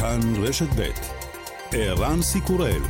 [0.00, 0.90] כאן רשת ב'
[1.72, 2.82] ערן סיקורל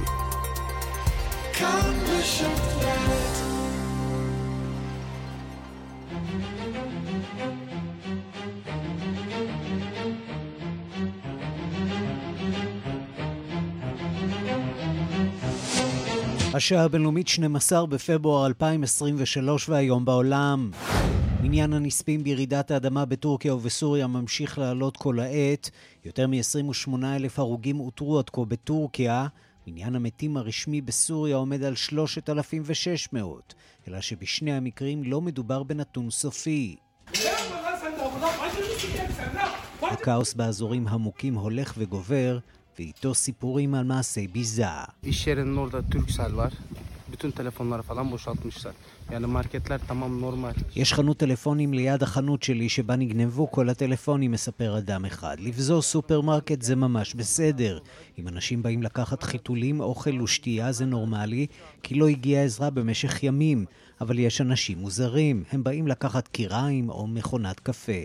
[16.55, 20.70] השעה הבינלאומית 12 בפברואר 2023 והיום בעולם.
[21.43, 25.70] מניין הנספים בירידת האדמה בטורקיה ובסוריה ממשיך לעלות כל העת.
[26.05, 29.27] יותר מ-28 אלף הרוגים אותרו עד כה בטורקיה.
[29.67, 33.55] מניין המתים הרשמי בסוריה עומד על 3,600,
[33.89, 36.77] אלא שבשני המקרים לא מדובר בנתון סופי.
[39.83, 42.39] הכאוס באזורים המוכים הולך וגובר,
[42.79, 44.65] ואיתו סיפורים על מעשי ביזה.
[49.10, 50.55] Yani marketler tamam normal.
[50.77, 55.36] יש חנות טלפונים ליד החנות שלי שבה נגנבו כל הטלפונים, מספר אדם אחד.
[55.41, 57.78] לבזוז סופרמרקט זה ממש בסדר.
[58.19, 61.47] אם אנשים באים לקחת חיתולים, אוכל ושתייה זה נורמלי,
[61.83, 63.64] כי לא הגיעה עזרה במשך ימים.
[64.00, 68.02] אבל יש אנשים מוזרים, הם באים לקחת קיריים או מכונת קפה.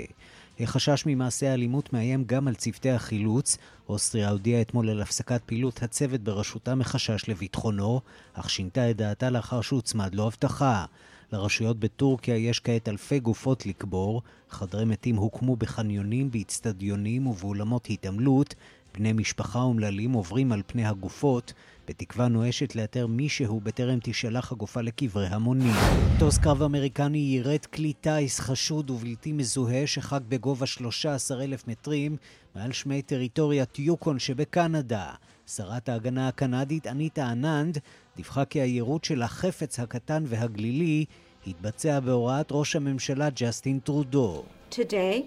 [0.64, 3.58] חשש ממעשי האלימות מאיים גם על צוותי החילוץ.
[3.90, 8.02] אוסטריה הודיעה אתמול על הפסקת פעילות הצוות בראשותה מחשש לביטחונו,
[8.34, 10.86] אך שינתה את דעתה לאחר שהוצמד לו הבטחה.
[11.32, 18.56] לרשויות בטורקיה יש כעת אלפי גופות לקבור, חדרי מתים הוקמו בחניונים, באצטדיונים ובאולמות התעמלות,
[18.98, 21.54] בני משפחה אומללים עוברים על פני הגופות,
[21.88, 25.74] בתקווה נואשת לאתר מישהו בטרם תישלח הגופה לקברי המונים.
[26.16, 32.18] מטוס קרב אמריקני יירט כלי טיס חשוד ובלתי מזוהה שחג בגובה 13,000 מטרים
[32.56, 35.14] מעל שמי טריטוריית יוקון שבקנדה.
[35.48, 37.78] שרת ההגנה הקנדית אניטה אננד
[38.16, 41.06] דיווחה כי היירוט של החפץ הקטן והגלילי
[41.48, 44.44] התבצע בהוראת ראש הממשלה ג'סטין טרודו.
[44.72, 45.22] Today,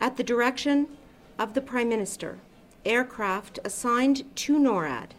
[0.00, 0.86] at the direction
[1.38, 2.47] of the Prime Minister,
[2.85, 5.09] aircraft assigned to NORAD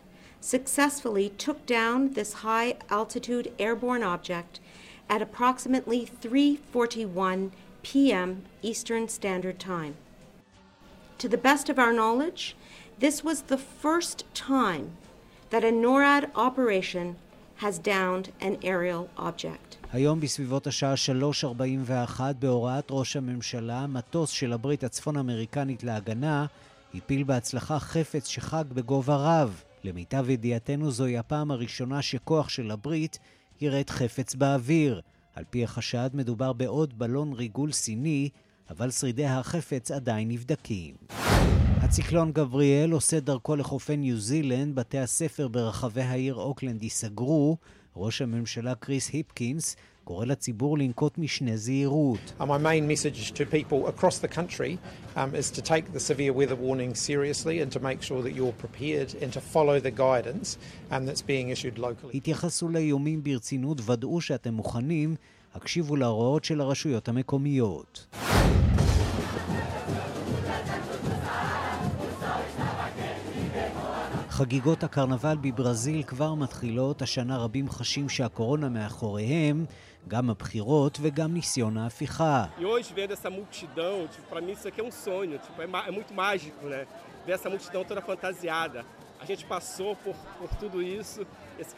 [0.41, 4.61] successfully took down this high altitude airborne object
[5.09, 7.51] at approximately 3:41
[7.83, 8.43] p.m.
[8.63, 9.95] Eastern Standard Time.
[11.19, 12.57] To the best of our knowledge,
[12.99, 14.87] this was the first time
[15.51, 17.17] that a NORAD operation
[17.57, 19.79] has downed an aerial object.
[19.93, 26.47] היום בסביבות השעה 3.41 בהוראת ראש הממשלה, מטוס של הברית הצפון אמריקנית להגנה
[26.94, 29.64] הפיל בהצלחה חפץ שחג בגובה רב.
[29.84, 33.20] למיטב ידיעתנו זוהי הפעם הראשונה שכוח של הברית
[33.62, 35.02] יירט חפץ באוויר.
[35.36, 38.30] על פי החשד מדובר בעוד בלון ריגול סיני,
[38.70, 40.96] אבל שרידי החפץ עדיין נבדקים.
[41.82, 47.58] הציקלון גבריאל עושה דרכו לחופי ניו זילנד, בתי הספר ברחבי העיר אוקלנד ייסגרו,
[47.96, 49.76] ראש הממשלה קריס היפקינס
[50.10, 52.34] קורא לציבור לנקוט משנה זהירות.
[52.40, 54.78] My main message to people across the country
[55.16, 58.58] um, is to take the severe weather warning seriously and to make sure that you're
[58.66, 60.48] prepared and to follow the guidance
[60.92, 62.14] um, that's being issued locally.
[62.14, 65.16] התייחסו לאיומים ברצינות, ודאו שאתם מוכנים,
[65.56, 68.08] הקשיבו להוראות של הרשויות המקומיות.
[74.40, 79.66] חגיגות הקרנבל בברזיל כבר מתחילות, השנה רבים חשים שהקורונה מאחוריהם,
[80.08, 82.46] גם הבחירות וגם ניסיון ההפיכה.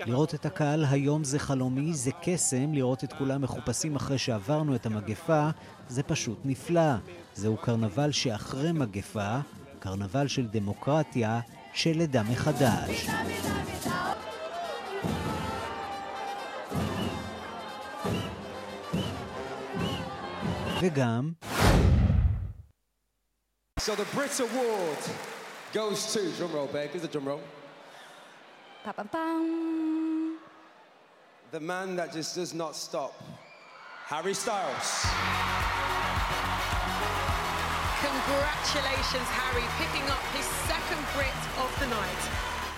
[0.06, 4.86] לראות את הקהל היום זה חלומי, זה קסם, לראות את כולם מחופשים אחרי שעברנו את
[4.86, 5.50] המגפה,
[5.88, 6.92] זה פשוט נפלא.
[7.36, 9.38] זהו קרנבל שאחרי מגפה,
[9.80, 11.40] קרנבל של דמוקרטיה,
[11.74, 13.08] של לידה מחדש.
[20.82, 21.32] וגם...
[23.80, 25.02] So the Brits Award
[25.74, 27.42] goes to, drum roll, babe, give the drum roll.
[28.86, 30.38] Pa-pam-pam.
[31.58, 33.14] The man that just does not stop,
[34.12, 34.90] Harry Styles.
[38.08, 42.24] Congratulations, Harry, picking up his second Brit of the night.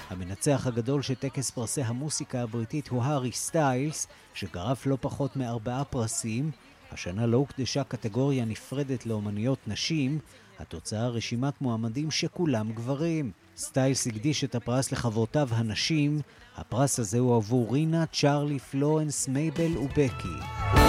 [0.09, 6.51] המנצח הגדול של טקס פרסי המוסיקה הבריטית הוא הארי סטיילס, שגרף לא פחות מארבעה פרסים,
[6.93, 10.19] השנה לא הוקדשה קטגוריה נפרדת לאומניות נשים,
[10.59, 13.31] התוצאה רשימת מועמדים שכולם גברים.
[13.57, 16.21] סטיילס הקדיש את הפרס לחברותיו הנשים,
[16.57, 20.82] הפרס הזה הוא עבור רינה, צ'ארלי, פלורנס, מייבל ובקי.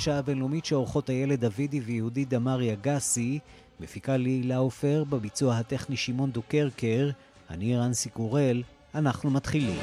[0.00, 3.38] השעה הבינלאומית שעורכות הילד אבידי ויהודי דמארי אגסי,
[3.80, 7.10] מפיקה לילה עופר, בביצוע הטכני שמעון דוקרקר,
[7.50, 8.62] אני רנסי קורל,
[8.94, 9.80] אנחנו מתחילים.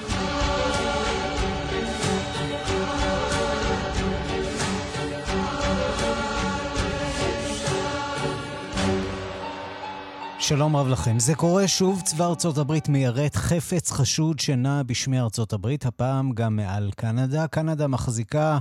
[10.40, 11.20] שלום רב לכם.
[11.20, 16.56] זה קורה שוב, צבא ארצות הברית מיירט חפץ חשוד שנע בשמי ארצות הברית, הפעם גם
[16.56, 17.48] מעל קנדה.
[17.48, 18.60] קנדה מחזיקה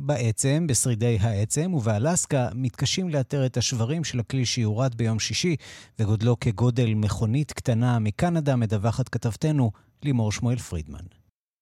[0.00, 5.56] בעצם, בשרידי העצם, ובאלסקה מתקשים לאתר את השברים של הכלי שיורד ביום שישי,
[5.98, 9.70] וגודלו כגודל מכונית קטנה מקנדה, מדווחת כתבתנו
[10.02, 11.04] לימור שמואל פרידמן.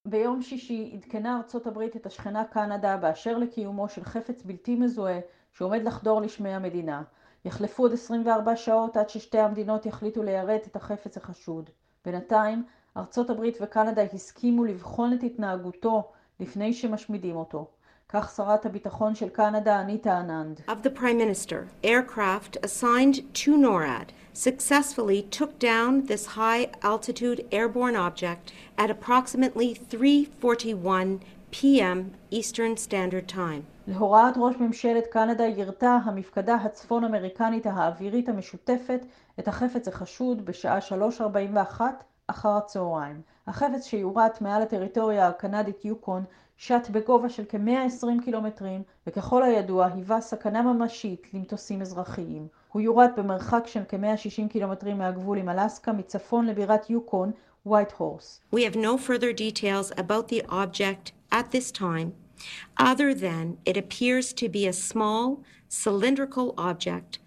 [0.07, 5.21] ביום שישי עדכנה ארצות הברית את השכנה קנדה באשר לקיומו של חפץ בלתי מזוהה
[5.53, 7.03] שעומד לחדור לשמי המדינה.
[7.45, 11.71] יחלפו עוד 24 שעות עד ששתי המדינות יחליטו ליירט את החפץ החשוד.
[12.05, 12.65] בינתיים,
[12.97, 17.67] ארצות הברית וקנדה הסכימו לבחון את התנהגותו לפני שמשמידים אותו.
[18.09, 20.61] כך שרת הביטחון של קנדה, אניטה אננד.
[20.69, 27.97] Of the Prime Minister, aircraft assigned to NORAD successfully took down this high altitude airborne
[27.97, 31.21] object at approximately 3:41
[31.51, 31.99] p.m.
[32.31, 33.63] Eastern Standard Time.
[33.87, 39.01] להוראת ראש ממשלת קנדה יירתה המפקדה הצפון אמריקנית האווירית המשותפת
[39.39, 41.81] את החפץ החשוד בשעה 3:41
[42.27, 43.34] אחר הצהריים.
[43.47, 46.25] החפץ שיורט מעל הטריטוריה הקנדית יוקון
[46.57, 52.49] שט בגובה של כ-120 קילומטרים, וככל הידוע היווה סכנה ממשית למטוסים אזרחיים.
[52.73, 57.33] הוא יורט במרחק של כ-160 קילומטרים מהגבול עם אלסקה מצפון לבירת יוקון,
[57.67, 58.41] ווייט הורס.
[58.55, 62.13] We have no further details about the object at this time,
[62.79, 67.19] other than it appears to be a small cylindrical object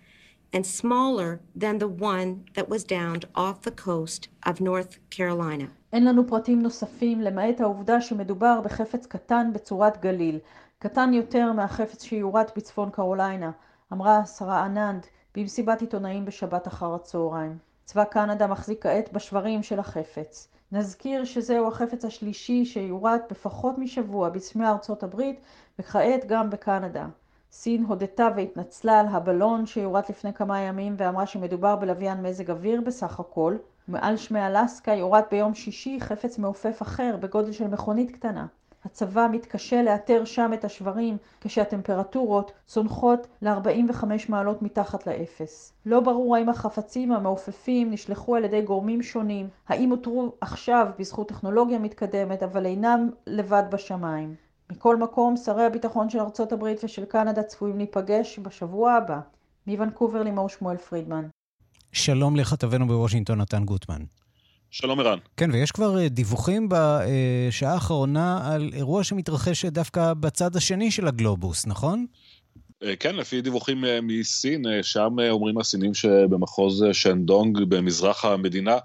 [0.54, 5.68] and smaller than the one that was downed off the coast of North Carolina.
[5.94, 10.40] אין לנו פרטים נוספים למעט העובדה שמדובר בחפץ קטן בצורת גליל,
[10.80, 13.52] קטן יותר מהחפץ שיורט בצפון קרוליינה,
[13.94, 15.06] אמרה השרה אננד
[15.36, 17.58] במסיבת עיתונאים בשבת אחר הצהריים.
[17.86, 20.48] צבא קנדה מחזיק כעת בשברים של החפץ.
[20.72, 25.40] נזכיר שזהו החפץ השלישי שיורט בפחות משבוע בסמי ארצות הברית
[25.80, 27.08] וכעת גם בקנדה.
[27.52, 33.20] סין הודתה והתנצלה על הבלון שיורט לפני כמה ימים ואמרה שמדובר בלוויין מזג אוויר בסך
[33.20, 33.56] הכל.
[33.88, 38.46] מעל שמי אלסקה יורט ביום שישי חפץ מעופף אחר בגודל של מכונית קטנה.
[38.86, 45.74] הצבא מתקשה לאתר שם את השברים כשהטמפרטורות צונחות ל-45 מעלות מתחת לאפס.
[45.86, 51.80] לא ברור האם החפצים המעופפים נשלחו על ידי גורמים שונים, האם אותרו עכשיו בזכות טכנולוגיה
[51.80, 54.47] מתקדמת, אבל אינם לבד בשמיים.
[54.72, 59.20] מכל מקום, שרי הביטחון של ארצות הברית ושל קנדה צפויים להיפגש בשבוע הבא.
[59.68, 61.28] מוונקובר לימור שמואל פרידמן.
[61.92, 64.04] שלום לכתבנו בוושינגטון, נתן גוטמן.
[64.72, 65.18] שלום ערן.
[65.38, 71.68] כן, ויש כבר אה, דיווחים בשעה האחרונה על אירוע שמתרחש דווקא בצד השני של הגלובוס,
[71.68, 72.06] נכון?
[72.84, 78.78] אה, כן, לפי דיווחים אה, מסין, שם אומרים הסינים שבמחוז שנדונג במזרח המדינה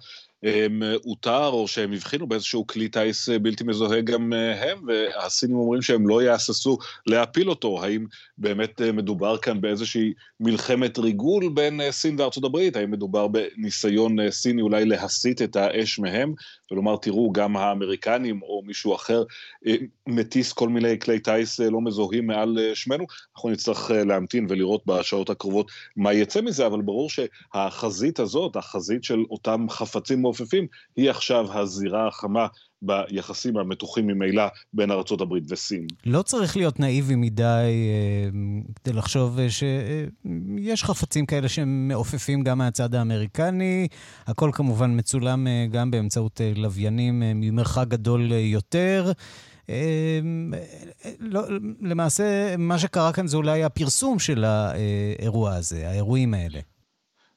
[1.07, 6.23] אותר, או שהם הבחינו באיזשהו כלי טיס בלתי מזוהה גם הם, והסינים אומרים שהם לא
[6.23, 7.85] יהססו להפיל אותו.
[7.85, 8.07] האם
[8.39, 12.77] באמת מדובר כאן באיזושהי מלחמת ריגול בין סין וארצות הברית?
[12.77, 16.35] האם מדובר בניסיון סיני אולי להסיט את האש מהם,
[16.73, 19.23] ולומר, תראו, גם האמריקנים או מישהו אחר
[20.07, 23.07] מטיס כל מיני כלי טיס לא מזוהים מעל שמנו?
[23.37, 29.25] אנחנו נצטרך להמתין ולראות בשעות הקרובות מה יצא מזה, אבל ברור שהחזית הזאת, החזית של
[29.31, 32.47] אותם חפצים מעופפים, היא עכשיו הזירה החמה
[32.83, 35.87] ביחסים המתוחים ממילא בין ארה"ב וסין.
[36.07, 38.29] לא צריך להיות נאיבי מדי אה,
[38.75, 43.89] כדי לחשוב שיש חפצים כאלה שהם מעופפים גם מהצד האמריקני.
[44.27, 49.13] הכל כמובן מצולם אה, גם באמצעות אה, לוויינים ממרחק גדול יותר.
[51.21, 51.43] לא,
[51.81, 56.61] למעשה, מה שקרה כאן זה אולי הפרסום של האירוע הזה, האירועים האלה.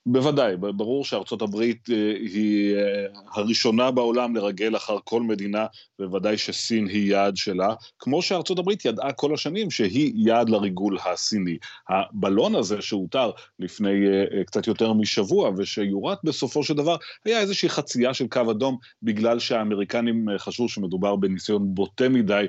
[0.08, 5.66] בוודאי, ברור שארצות הברית אה, היא אה, הראשונה בעולם לרגל אחר כל מדינה,
[6.00, 11.58] בוודאי שסין היא יעד שלה, כמו שארצות הברית ידעה כל השנים שהיא יעד לריגול הסיני.
[11.90, 16.96] הבלון הזה שהותר לפני אה, קצת יותר משבוע ושיורט בסופו של דבר,
[17.26, 22.46] היה איזושהי חצייה של קו אדום בגלל שהאמריקנים חשבו שמדובר בניסיון בוטה מדי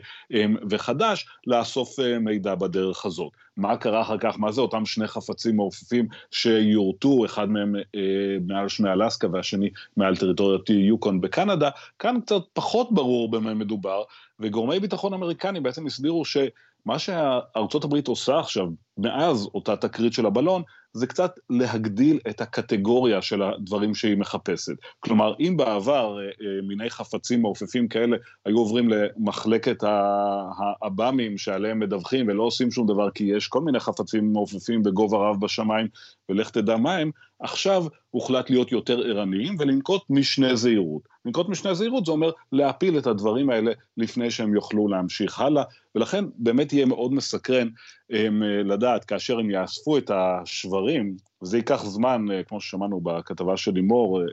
[0.70, 3.45] וחדש לאסוף מידע בדרך הזאת.
[3.56, 8.68] מה קרה אחר כך, מה זה אותם שני חפצים מעופפים שיורטו, אחד מהם אה, מעל
[8.68, 14.02] שמי אלסקה והשני מעל טריטוריית יוקון בקנדה, כאן קצת פחות ברור במה מדובר,
[14.40, 16.36] וגורמי ביטחון אמריקנים בעצם הסבירו ש...
[16.86, 18.66] מה שארצות הברית עושה עכשיו,
[18.98, 20.62] מאז אותה תקרית של הבלון,
[20.96, 24.72] זה קצת להגדיל את הקטגוריה של הדברים שהיא מחפשת.
[25.00, 32.28] כלומר, אם בעבר אה, אה, מיני חפצים מעופפים כאלה היו עוברים למחלקת האב"מים שעליהם מדווחים
[32.28, 35.86] ולא עושים שום דבר כי יש כל מיני חפצים מעופפים בגובה רב בשמיים
[36.28, 37.10] ולך תדע מה הם,
[37.40, 41.02] עכשיו הוחלט להיות יותר ערניים ולנקוט משנה זהירות.
[41.26, 45.62] לנקוט משנה זהירות זה אומר להפיל את הדברים האלה לפני שהם יוכלו להמשיך הלאה,
[45.94, 47.68] ולכן באמת יהיה מאוד מסקרן
[48.10, 53.56] הם, אה, לדעת כאשר הם יאספו את השברים, וזה ייקח זמן, אה, כמו ששמענו בכתבה
[53.56, 54.26] של לימור, אה,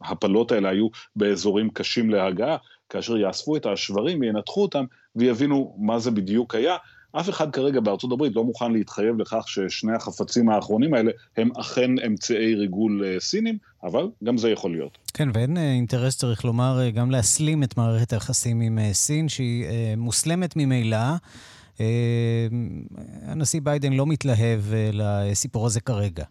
[0.00, 2.56] ההפלות האלה היו באזורים קשים להגעה,
[2.88, 4.84] כאשר יאספו את השברים, ינתחו אותם
[5.16, 6.76] ויבינו מה זה בדיוק היה.
[7.12, 11.90] אף אחד כרגע בארצות הברית לא מוכן להתחייב לכך ששני החפצים האחרונים האלה הם אכן
[12.06, 14.98] אמצעי ריגול סינים, אבל גם זה יכול להיות.
[15.14, 19.64] כן, ואין אינטרס, צריך לומר, גם להסלים את מערכת היחסים עם סין, שהיא
[19.96, 20.96] מוסלמת ממילא.
[21.80, 22.46] אה,
[23.22, 26.24] הנשיא ביידן לא מתלהב אה, לסיפור הזה כרגע.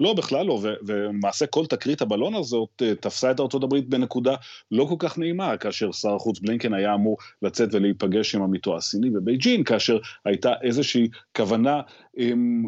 [0.00, 4.34] לא, בכלל לא, ולמעשה כל תקרית הבלון הזאת אה, תפסה את הברית בנקודה
[4.70, 9.10] לא כל כך נעימה, כאשר שר החוץ בלינקן היה אמור לצאת ולהיפגש עם עמיתו הסיני
[9.10, 11.80] בבייג'ין, כאשר הייתה איזושהי כוונה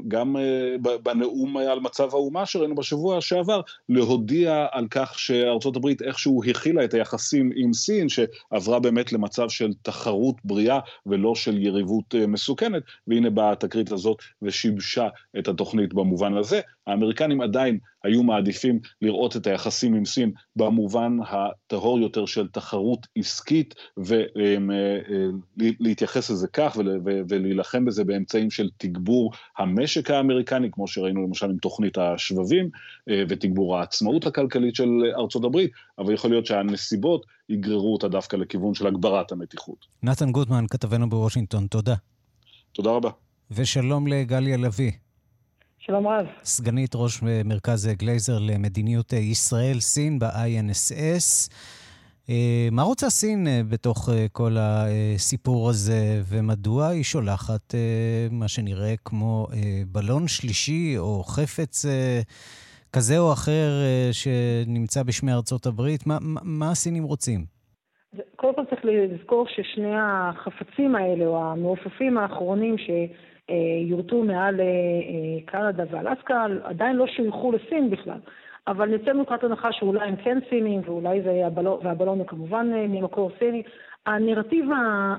[0.08, 6.42] גם אה, בנאום על מצב האומה שראינו בשבוע שעבר, להודיע על כך שארצות הברית איכשהו
[6.44, 12.26] הכילה את היחסים עם סין, שעברה באמת למצב של תחרות בריאה ולא של יריבות אה,
[12.26, 15.08] מסוכנת, והנה באה התקרית הזאת ושיבשה
[15.38, 16.60] את התוכנית במובן הזה.
[16.86, 23.74] האמריקנים עדיין היו מעדיפים לראות את היחסים עם סין במובן הטהור יותר של תחרות עסקית
[25.56, 26.76] ולהתייחס לזה כך
[27.28, 32.70] ולהילחם בזה באמצעים של תגבור המשק האמריקני, כמו שראינו למשל עם תוכנית השבבים
[33.10, 38.74] אה, ותגבור העצמאות הכלכלית של ארצות הברית, אבל יכול להיות שהנסיבות יגררו אותה דווקא לכיוון
[38.74, 39.86] של הגברת המתיחות.
[40.02, 41.94] נתן גוטמן, כתבנו בוושינגטון, תודה.
[42.72, 43.10] תודה רבה.
[43.50, 44.92] ושלום לגליה לביא.
[45.86, 46.26] שלום רב.
[46.42, 51.52] סגנית ראש מרכז גלייזר למדיניות ישראל-סין ב-INSS.
[52.30, 57.74] אה, מה רוצה סין אה, בתוך אה, כל הסיפור הזה, ומדוע היא שולחת
[58.30, 59.46] מה שנראה כמו
[59.92, 61.84] בלון שלישי או חפץ
[62.92, 63.70] כזה או אחר
[64.12, 66.06] שנמצא בשמי ארצות הברית?
[66.06, 67.44] מה, מה הסינים רוצים?
[68.36, 72.90] קודם כל צריך לזכור ששני החפצים האלה, או המעופפים האחרונים ש...
[73.86, 74.60] יורטו מעל
[75.44, 78.18] קנדה ואלסקה, עדיין לא שויכו לסין בכלל.
[78.66, 82.86] אבל נצא מנקודת הנחה שאולי הם כן סינים, ואולי זה הבלון, והבלון הוא כמובן אה,
[82.88, 83.62] ממקור סיני.
[84.06, 84.66] הנרטיב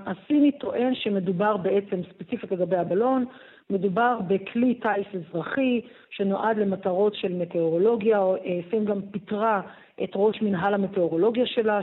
[0.06, 3.26] הסיני טוען שמדובר בעצם, ספציפית לגבי הבלון,
[3.70, 9.62] מדובר בכלי טיס אזרחי שנועד למטרות של מטאורולוגיה, אה, סין גם פיטרה
[10.04, 11.80] את ראש מנהל המטאורולוגיה שלה,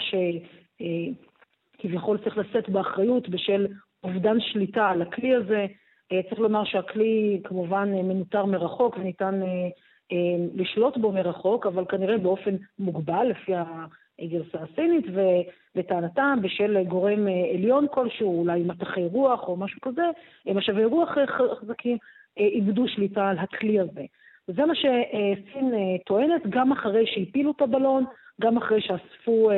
[1.78, 3.66] שכביכול צריך לשאת באחריות בשל
[4.04, 5.66] אובדן שליטה על הכלי הזה.
[6.12, 9.40] אה, צריך לומר שהכלי כמובן מנוטר מרחוק וניתן
[10.12, 13.52] אה, לשלוט בו מרחוק, אבל כנראה באופן מוגבל, לפי
[14.18, 15.04] הגרסה הסינית,
[15.74, 20.02] ולטענתם בשל גורם אה, עליון כלשהו, אולי מטחי רוח או משהו כזה,
[20.54, 21.08] משאבי רוח
[21.60, 21.98] חזקים,
[22.38, 24.04] אה, איבדו שליטה על הכלי הזה.
[24.48, 25.74] וזה מה שסין
[26.06, 28.04] טוענת, גם אחרי שהפילו את הבלון,
[28.40, 29.50] גם אחרי שאספו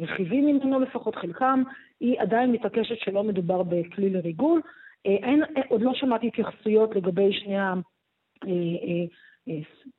[0.00, 1.62] רכיבים ממנו, לפחות חלקם,
[2.00, 4.60] היא עדיין מתעקשת שלא מדובר בכלי לריגול.
[5.04, 7.56] אין, עוד לא שמעתי התייחסויות לגבי שני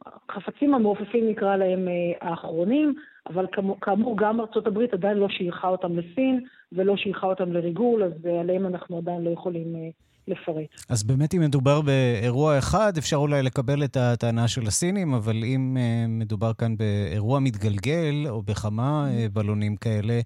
[0.05, 2.93] החפצים המעופפים נקרא להם אה, האחרונים,
[3.29, 3.46] אבל
[3.81, 8.39] כאמור גם ארצות הברית עדיין לא שייכה אותם לסין ולא שייכה אותם לריגול, אז אה,
[8.39, 9.89] עליהם אנחנו עדיין לא יכולים אה,
[10.27, 10.70] לפרט.
[10.89, 15.77] אז באמת אם מדובר באירוע אחד, אפשר אולי לקבל את הטענה של הסינים, אבל אם
[16.20, 20.20] מדובר כאן באירוע מתגלגל או בכמה בלונים כאלה,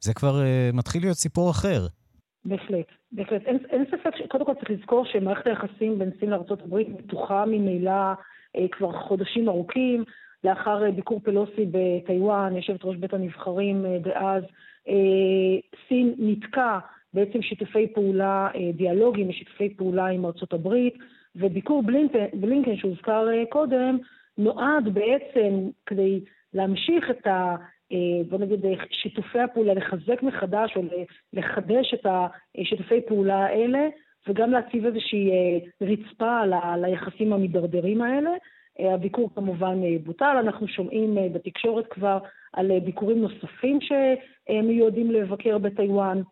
[0.00, 1.86] זה כבר מתחיל להיות סיפור אחר.
[2.44, 3.42] בהחלט, בהחלט.
[3.46, 8.12] אין, אין ספק, קודם כל צריך לזכור שמערכת היחסים בין סין לארה"ב מתוחה ממילא
[8.56, 10.04] אה, כבר חודשים ארוכים.
[10.44, 14.42] לאחר אה, ביקור פלוסי בטיוואן, יושבת ראש בית הנבחרים אה, דאז,
[15.88, 16.78] סין ניתקה
[17.14, 20.94] בעצם שיתופי פעולה, דיאלוגים ושיתופי פעולה עם הברית,
[21.36, 23.98] וביקור בלינקן, בלינקן שהוזכר קודם,
[24.38, 26.20] נועד בעצם כדי
[26.54, 27.56] להמשיך את ה...
[28.28, 30.82] בוא נגיד, שיתופי הפעולה, לחזק מחדש או
[31.32, 33.88] לחדש את השיתופי פעולה האלה,
[34.28, 38.30] וגם להציב איזושהי אה, רצפה על היחסים המידרדרים האלה.
[38.80, 42.18] אה, הביקור כמובן אה, בוטל, אנחנו שומעים בתקשורת כבר
[42.52, 46.22] על ביקורים נוספים שמיועדים לבקר בטיוואן.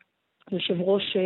[0.52, 1.16] יושב ראש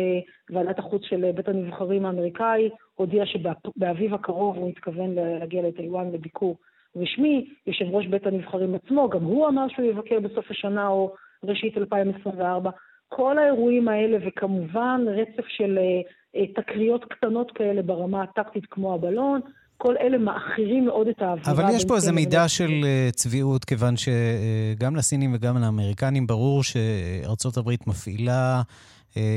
[0.49, 6.57] ועדת החוץ של בית הנבחרים האמריקאי הודיע שבאביב הקרוב הוא מתכוון להגיע לטיוואן לביקור
[6.95, 7.45] רשמי.
[7.67, 12.69] יושב ראש בית הנבחרים עצמו, גם הוא אמר שהוא יבקר בסוף השנה או ראשית 2024.
[13.09, 15.79] כל האירועים האלה, וכמובן רצף של
[16.55, 19.41] תקריות קטנות כאלה ברמה הטקטית כמו הבלון,
[19.77, 21.51] כל אלה מאחרים מאוד את האווירה.
[21.51, 22.71] אבל יש פה איזה מידה של
[23.11, 28.61] צביעות, כיוון שגם לסינים וגם לאמריקנים ברור שארצות הברית מפעילה אה,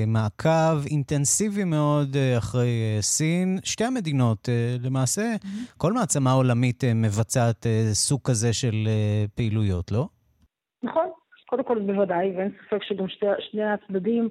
[0.07, 3.59] מעקב אינטנסיבי מאוד אה, אחרי אה, סין.
[3.65, 4.49] שתי המדינות,
[4.85, 5.79] למעשה, mm-hmm.
[5.79, 8.89] כל מעצמה עולמית מבצעת סוג כזה של
[9.35, 10.07] פעילויות, לא?
[10.83, 11.07] נכון,
[11.47, 14.29] קודם כל בוודאי, ואין ספק שגם שתי, שני הצדדים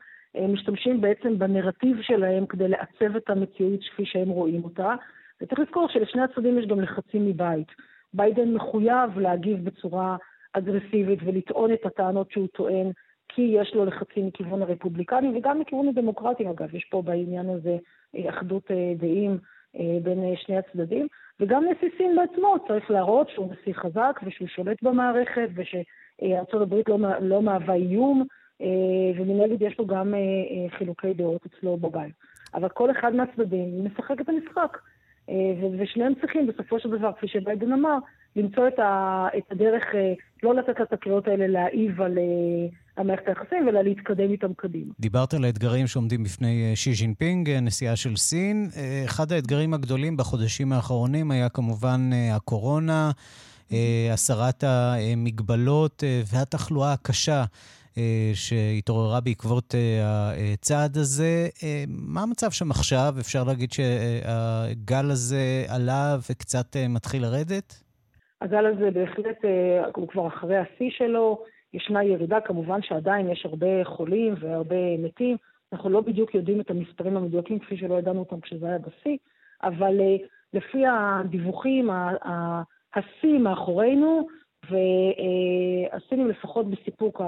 [0.50, 4.96] משתמשים בעצם בנרטיב שלהם כדי לעצב את המציאות כפי שהם רואים אותה.
[5.42, 7.68] וצריך לזכור שלשני הצדדים יש גם לחצים מבית.
[8.14, 10.18] ביידן מחויב להגיב בצורה
[10.54, 12.92] אגרסיבית ולטעון את הטענות שהוא טוען
[13.36, 17.78] כי יש לו לחצים מכיוון הרפובליקנים וגם מכיוון הדמוקרטים, אגב, יש פה בעניין הזה
[18.16, 19.38] אה, אחדות אה, דעים
[19.76, 21.08] אה, בין שני הצדדים,
[21.40, 26.98] וגם נשיא סין בעצמו צריך להראות שהוא נשיא חזק ושהוא שולט במערכת ושארצות הברית לא,
[27.22, 28.24] לא מהווה איום,
[29.18, 30.14] ומנגד יש לו גם
[30.70, 32.14] חילוקי דעות אצלו בבית.
[32.54, 34.78] אבל כל אחד מהצדדים משחק את המשחק.
[35.80, 37.98] ושניהם צריכים בסופו של דבר, כפי שביידן אמר,
[38.36, 39.84] למצוא את הדרך
[40.44, 42.18] לא לתת את הקריאות האלה להעיב על
[42.98, 44.94] המערכת היחסים, אלא להתקדם איתם קדימה.
[45.00, 48.70] דיברת על האתגרים שעומדים בפני אה, שי ז'ינפינג, אה, נשיאה של סין.
[48.78, 53.12] אה, אחד האתגרים הגדולים בחודשים האחרונים היה כמובן הקורונה,
[54.14, 57.44] הסרת המגבלות והתחלואה הקשה.
[58.34, 59.76] שהתעוררה בעקבות
[60.54, 61.48] הצעד הזה.
[61.88, 63.16] מה המצב שם עכשיו?
[63.20, 67.85] אפשר להגיד שהגל הזה עלה וקצת מתחיל לרדת?
[68.46, 69.38] הגל הזה בהחלט,
[69.96, 71.44] הוא כבר אחרי השיא שלו.
[71.74, 75.38] ישנה ירידה, כמובן שעדיין יש הרבה חולים והרבה מתים.
[75.74, 79.18] אנחנו לא בדיוק יודעים את המספרים המדויקים כפי שלא ידענו אותם כשזה היה בשיא,
[79.64, 80.16] אבל אה,
[80.54, 81.90] לפי הדיווחים,
[82.96, 84.28] השיא מאחורינו,
[84.70, 87.22] והסינים לפחות בסיפוק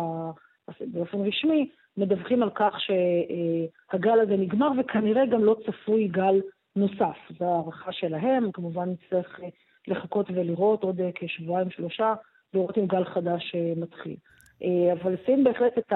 [0.81, 6.41] באופן רשמי, מדווחים על כך שהגל הזה נגמר וכנראה גם לא צפוי גל
[6.75, 7.17] נוסף.
[7.39, 9.39] זו הערכה שלהם, כמובן נצטרך
[9.87, 12.13] לחכות ולראות עוד אה, כשבועיים שלושה,
[12.53, 14.15] לראות אם גל חדש אה, מתחיל.
[14.63, 15.93] אה, אבל לשים בהחלט את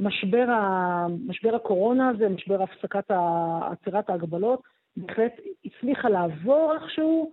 [0.00, 0.46] המשבר,
[1.26, 3.10] משבר הקורונה הזה, משבר הפסקת
[3.72, 4.62] עצירת ההגבלות,
[4.96, 5.32] בהחלט
[5.64, 7.32] הצליחה לעבור איכשהו,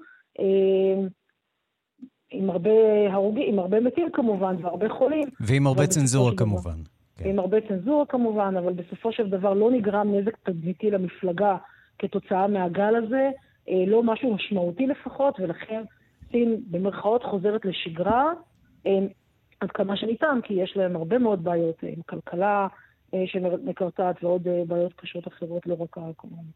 [2.31, 2.69] עם הרבה
[3.11, 5.27] הרוגים, עם הרבה מתים כמובן, והרבה חולים.
[5.39, 6.77] ועם הרבה צנזורה כמובן.
[7.17, 7.29] כן.
[7.29, 11.57] עם הרבה צנזורה כמובן, אבל בסופו של דבר לא נגרם נזק תדמיתי למפלגה
[11.99, 13.29] כתוצאה מהגל הזה,
[13.87, 15.81] לא משהו משמעותי לפחות, ולכן
[16.31, 18.33] סין במרכאות חוזרת לשגרה.
[19.61, 22.67] עד כמה שניתן, כי יש להם הרבה מאוד בעיות אה, עם כלכלה
[23.13, 26.49] אה, שמקרטעת ועוד אה, בעיות קשות אחרות, לא רק הקורונה.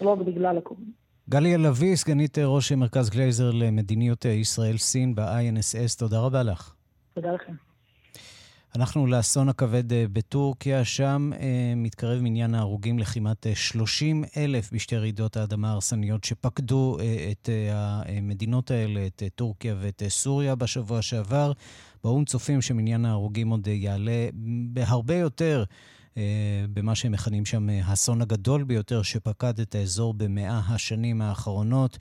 [0.00, 0.86] לא רק בגלל הקורונה.
[1.28, 6.74] גליה לביא, סגנית ראש מרכז גלייזר למדיניות ישראל-סין ב-INSS, תודה רבה לך.
[7.14, 7.67] תודה לכם.
[8.76, 14.96] אנחנו לאסון הכבד אה, בטורקיה, שם אה, מתקרב מניין ההרוגים לכמעט 30 אה, אלף בשתי
[14.96, 16.98] רעידות האדמה ההרסניות שפקדו
[17.30, 21.52] את המדינות האלה, את טורקיה ואת סוריה בשבוע שעבר.
[22.04, 24.28] באו"ם צופים שמניין ההרוגים עוד יעלה
[24.72, 25.64] בהרבה יותר.
[26.72, 31.98] במה שהם מכנים שם האסון הגדול ביותר שפקד את האזור במאה השנים האחרונות.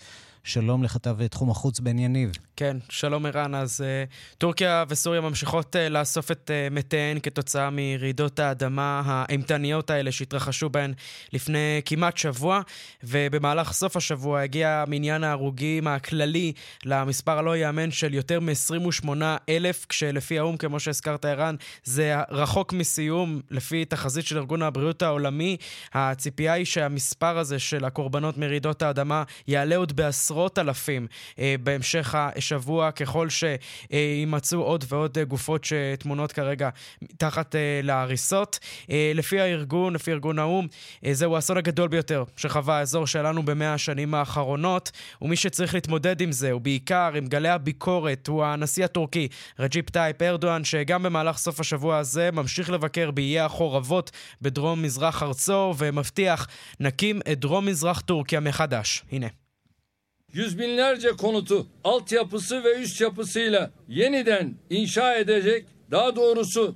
[0.47, 2.31] שלום לכתב תחום החוץ בן יניב.
[2.55, 3.55] כן, שלום ערן.
[3.55, 10.11] אז uh, טורקיה וסוריה ממשיכות uh, לאסוף את uh, מתיהן כתוצאה מרעידות האדמה האימתניות האלה
[10.11, 10.93] שהתרחשו בהן
[11.33, 12.61] לפני כמעט שבוע,
[13.03, 16.53] ובמהלך סוף השבוע הגיע מניין ההרוגים הכללי
[16.85, 19.09] למספר הלא ייאמן של יותר מ-28
[19.49, 25.57] אלף, כשלפי האו"ם, כמו שהזכרת ערן, זה רחוק מסיום, לפי תחזית של ארגון הבריאות העולמי.
[25.93, 30.36] הציפייה היא שהמספר הזה של הקורבנות מרעידות האדמה יעלה עוד בעשרות...
[30.37, 31.07] עשרות אלפים
[31.39, 36.69] אה, בהמשך השבוע, ככל שיימצאו עוד ועוד גופות שתמונות כרגע
[37.17, 38.59] תחת אה, להריסות.
[38.91, 40.67] אה, לפי הארגון, לפי ארגון האו"ם,
[41.05, 46.31] אה, זהו האסון הגדול ביותר שחווה האזור שלנו במאה השנים האחרונות, ומי שצריך להתמודד עם
[46.31, 49.27] זה, ובעיקר עם גלי הביקורת, הוא הנשיא הטורקי,
[49.59, 55.73] רג'יפ טייפ ארדואן, שגם במהלך סוף השבוע הזה ממשיך לבקר בעיי החורבות בדרום מזרח ארצו,
[55.77, 56.47] ומבטיח,
[56.79, 59.03] נקים את דרום מזרח טורקיה מחדש.
[59.11, 59.46] הנה.
[60.33, 66.75] Yüz binlerce konutu altyapısı ve üst yapısıyla yeniden inşa edecek, daha doğrusu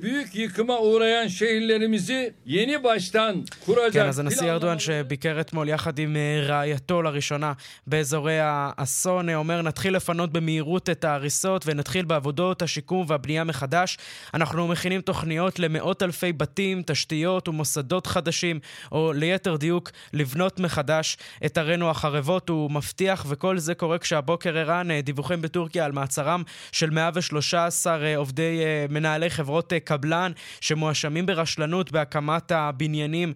[0.00, 3.92] büyük yıkıma uğrayan şehirlerimizi yeni baştan kuracak.
[3.92, 7.52] כן, אז הנשיא ארדואן שביקר אתמול יחד עם רעייתו לראשונה
[7.86, 13.98] באזורי האסון, אומר נתחיל לפנות במהירות את ההריסות ונתחיל בעבודות השיקום והבנייה מחדש.
[14.34, 18.60] אנחנו מכינים תוכניות למאות אלפי בתים, תשתיות ומוסדות חדשים,
[18.92, 22.48] או ליתר דיוק, לבנות מחדש את ערינו החרבות.
[22.48, 29.13] הוא מבטיח, וכל זה קורה כשהבוקר ערן דיווחים בטורקיה על מעצרם של 113 עובדי מנהל
[29.14, 33.32] מנהלי חברות קבלן שמואשמים ברשלנות בהקמת הבניינים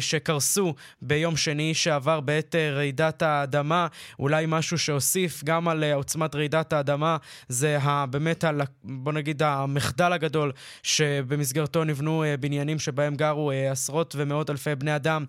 [0.00, 3.86] שקרסו ביום שני שעבר בעת רעידת האדמה.
[4.18, 7.16] אולי משהו שהוסיף גם על עוצמת רעידת האדמה
[7.48, 7.78] זה
[8.10, 8.44] באמת,
[8.84, 15.24] בוא נגיד, המחדל הגדול שבמסגרתו נבנו בניינים שבהם גרו עשרות ומאות אלפי בני אדם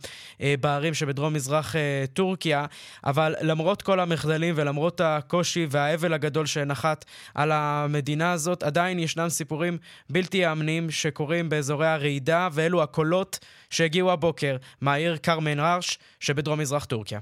[0.59, 1.75] בערים שבדרום מזרח
[2.13, 2.65] טורקיה.
[3.05, 9.77] אבל למרות כל המחדלים ולמרות הקושי והאבל הגדול שנחת על המדינה הזאת, עדיין ישנם סיפורים
[10.09, 13.39] בלתי יאמנים שקורים באזורי הרעידה, ואלו הקולות
[13.69, 17.19] שהגיעו הבוקר מהעיר כרמן רש שבדרום מזרח טורקיה.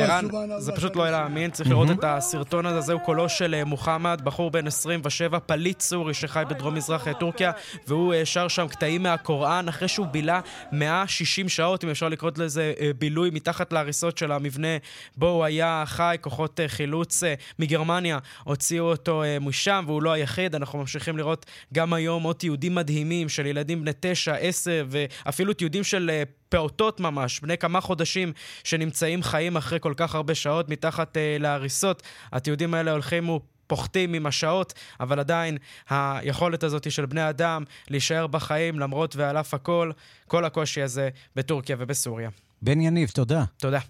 [0.00, 0.26] ערן,
[0.58, 4.50] זה פשוט לא להאמין, צריך לראות את הסרטון הזה, זהו קולו של אה, מוחמד, בחור
[4.50, 7.52] בן 27, פליט סורי שחי בדרום מזרח אה, טורקיה,
[7.86, 10.40] והוא אה, שר שם קטעים מהקוראן אחרי שהוא בילה
[10.72, 14.76] 160 שעות, אם אפשר לקרוא לזה בילוי, מתחת להריסות של המבנה
[15.16, 16.16] בו הוא היה חי.
[16.20, 17.22] כוחות חילוץ
[17.58, 20.54] מגרמניה הוציאו אותו משם, והוא לא היחיד.
[20.54, 25.84] אנחנו ממשיכים לראות גם היום עוד תיעודים מדהימים של ילדים בני 9, 10, ואפילו תיעודים
[25.84, 26.10] של
[26.48, 28.32] פעוטות ממש, בני כמה חודשים,
[28.64, 32.02] שנמצאים חיים אחרי כל כך הרבה שעות מתחת אה, להריסות.
[32.32, 35.58] התיעודים האלה הולכים ופוחתים עם השעות, אבל עדיין
[35.90, 39.90] היכולת הזאת של בני אדם להישאר בחיים למרות ועל אף הכל,
[40.28, 42.30] כל הקושי הזה בטורקיה ובסוריה.
[42.62, 43.44] בן יניב, תודה.
[43.56, 43.80] תודה.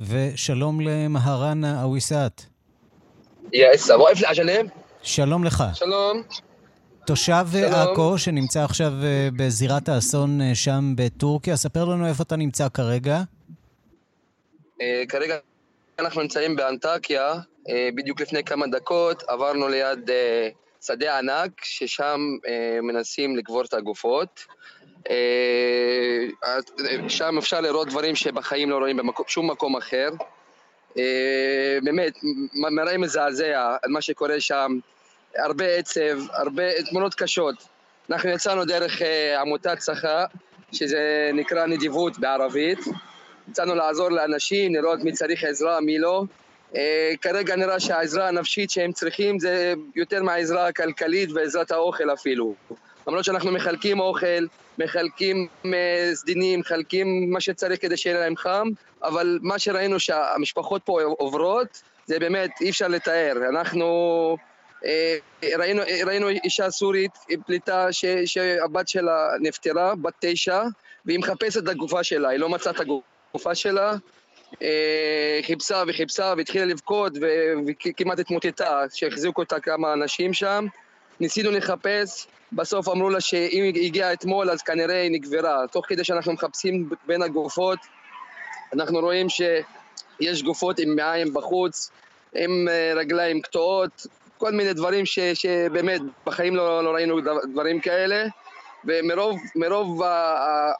[0.00, 2.42] ושלום למהרן אוויסאת.
[5.02, 5.64] שלום לך.
[5.74, 6.22] שלום.
[7.06, 12.68] תושב עכו שנמצא עכשיו אה, בזירת האסון אה, שם בטורקיה, ספר לנו איפה אתה נמצא
[12.68, 13.20] כרגע.
[14.80, 15.36] אה, כרגע
[15.98, 17.34] אנחנו נמצאים באנטקיה,
[17.94, 20.10] בדיוק לפני כמה דקות עברנו ליד
[20.86, 22.20] שדה ענק, ששם
[22.82, 24.44] מנסים לקבור את הגופות.
[27.08, 30.08] שם אפשר לראות דברים שבחיים לא רואים בשום מקום אחר.
[31.84, 32.18] באמת,
[32.54, 34.78] מראה מזעזע על מה שקורה שם.
[35.38, 37.54] הרבה עצב, הרבה תמונות קשות.
[38.10, 39.04] אנחנו יצאנו דרך uh,
[39.40, 40.24] עמותת שכה,
[40.72, 42.78] שזה נקרא נדיבות בערבית.
[43.50, 46.22] יצאנו לעזור לאנשים, לראות מי צריך עזרה, מי לא.
[46.72, 46.76] Uh,
[47.22, 52.54] כרגע נראה שהעזרה הנפשית שהם צריכים זה יותר מהעזרה הכלכלית ועזרת האוכל אפילו.
[53.06, 54.46] למרות שאנחנו מחלקים אוכל,
[54.78, 55.68] מחלקים uh,
[56.14, 58.68] סדינים, מחלקים מה שצריך כדי שיהיה להם חם,
[59.02, 63.32] אבל מה שראינו שהמשפחות פה עוברות, זה באמת אי אפשר לתאר.
[63.48, 64.36] אנחנו...
[64.84, 65.16] אה,
[65.58, 67.10] ראינו, ראינו אישה סורית,
[67.46, 70.62] פליטה ש, שהבת שלה נפטרה, בת תשע,
[71.06, 73.94] והיא מחפשת את הגופה שלה, היא לא מצאה את הגופה שלה,
[74.62, 77.12] אה, חיפשה וחיפשה והתחילה לבכות
[77.66, 80.66] וכמעט התמוטטה, שהחזיקו אותה כמה אנשים שם.
[81.20, 85.64] ניסינו לחפש, בסוף אמרו לה שאם היא הגיעה אתמול אז כנראה היא נקברה.
[85.72, 87.78] תוך כדי שאנחנו מחפשים בין הגופות,
[88.72, 91.90] אנחנו רואים שיש גופות עם מעיים בחוץ,
[92.34, 94.06] עם אה, רגליים קטועות,
[94.38, 97.20] כל מיני דברים ש, שבאמת בחיים לא, לא ראינו
[97.52, 98.24] דברים כאלה
[98.84, 100.02] ומרוב מרוב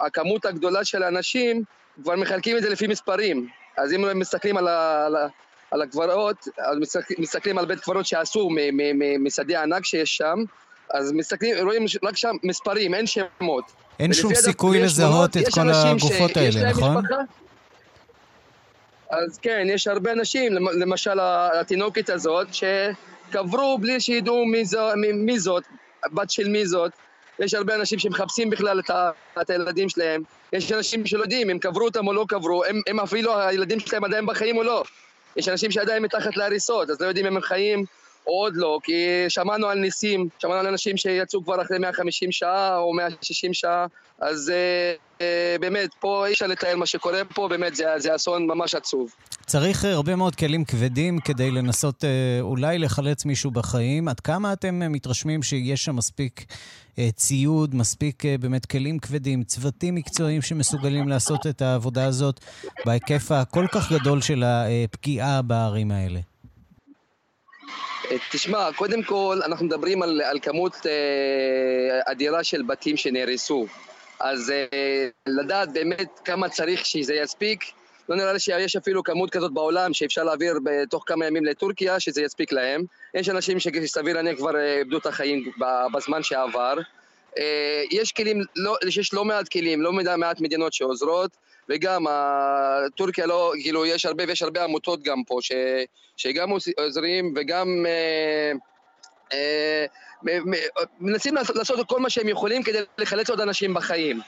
[0.00, 1.62] הכמות הגדולה של האנשים
[2.02, 5.26] כבר מחלקים את זה לפי מספרים אז אם מסתכלים על, ה, על, ה,
[5.70, 6.78] על הקברות, אז
[7.18, 8.50] מסתכלים על בית קברות שעשו
[9.18, 10.38] משדה ענק שיש שם
[10.94, 13.64] אז מסתכלים, רואים רק שם מספרים, אין שמות.
[13.98, 16.96] אין שום סיכוי לזהות את כל הגופות האלה, נכון?
[16.96, 17.16] משפחה,
[19.10, 22.64] אז כן, יש הרבה אנשים, למשל התינוקת הזאת, ש...
[23.34, 25.62] קברו בלי שידעו מי, זו, מי, מי זאת,
[26.12, 26.92] בת של מי זאת.
[27.38, 29.10] יש הרבה אנשים שמחפשים בכלל את, ה,
[29.42, 30.22] את הילדים שלהם.
[30.52, 34.04] יש אנשים שלא יודעים אם קברו אותם או לא קברו, הם, הם אפילו, הילדים שלהם
[34.04, 34.84] עדיין בחיים או לא.
[35.36, 37.84] יש אנשים שעדיין מתחת להריסות, אז לא יודעים אם הם חיים
[38.26, 42.78] או עוד לא, כי שמענו על ניסים, שמענו על אנשים שיצאו כבר אחרי 150 שעה
[42.78, 43.86] או 160 שעה,
[44.20, 44.94] אז אה,
[45.60, 49.10] באמת, פה אי אפשר לתאר מה שקורה פה, באמת זה, זה אסון ממש עצוב.
[49.46, 54.08] צריך הרבה מאוד כלים כבדים כדי לנסות אה, אולי לחלץ מישהו בחיים.
[54.08, 56.44] עד כמה אתם אה, מתרשמים שיש שם מספיק
[56.98, 62.40] אה, ציוד, מספיק אה, באמת כלים כבדים, צוותים מקצועיים שמסוגלים לעשות את העבודה הזאת
[62.86, 66.20] בהיקף הכל כך גדול של הפגיעה בערים האלה?
[68.10, 73.66] אה, תשמע, קודם כל אנחנו מדברים על, על כמות אה, אדירה של בתים שנהרסו.
[74.20, 77.64] אז אה, לדעת באמת כמה צריך שזה יספיק,
[78.08, 82.22] לא נראה לי שיש אפילו כמות כזאת בעולם שאפשר להעביר בתוך כמה ימים לטורקיה, שזה
[82.22, 82.84] יספיק להם.
[83.14, 85.50] יש אנשים שסביר להניח כבר אה, איבדו את החיים
[85.94, 86.74] בזמן שעבר.
[87.38, 91.30] אה, יש כלים, לא, יש לא מעט כלים, לא מעט מדינות שעוזרות,
[91.68, 92.04] וגם
[92.94, 95.52] טורקיה לא, כאילו, יש הרבה ויש הרבה עמותות גם פה, ש,
[96.16, 97.86] שגם עוזרים וגם...
[97.86, 98.52] אה,
[99.32, 99.86] אה,
[101.00, 104.20] מנסים לעשות כל מה שהם יכולים כדי לחלץ עוד אנשים בחיים.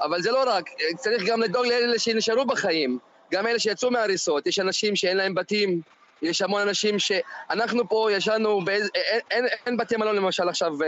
[0.00, 2.98] אבל זה לא רק, צריך גם לדאוג לאלה שנשארו בחיים,
[3.32, 4.46] גם אלה שיצאו מההריסות.
[4.46, 5.80] יש אנשים שאין להם בתים,
[6.22, 7.12] יש המון אנשים ש...
[7.50, 8.88] אנחנו פה ישנו באיזה...
[8.94, 10.86] אין, אין, אין בתי מלון למשל עכשיו, אה,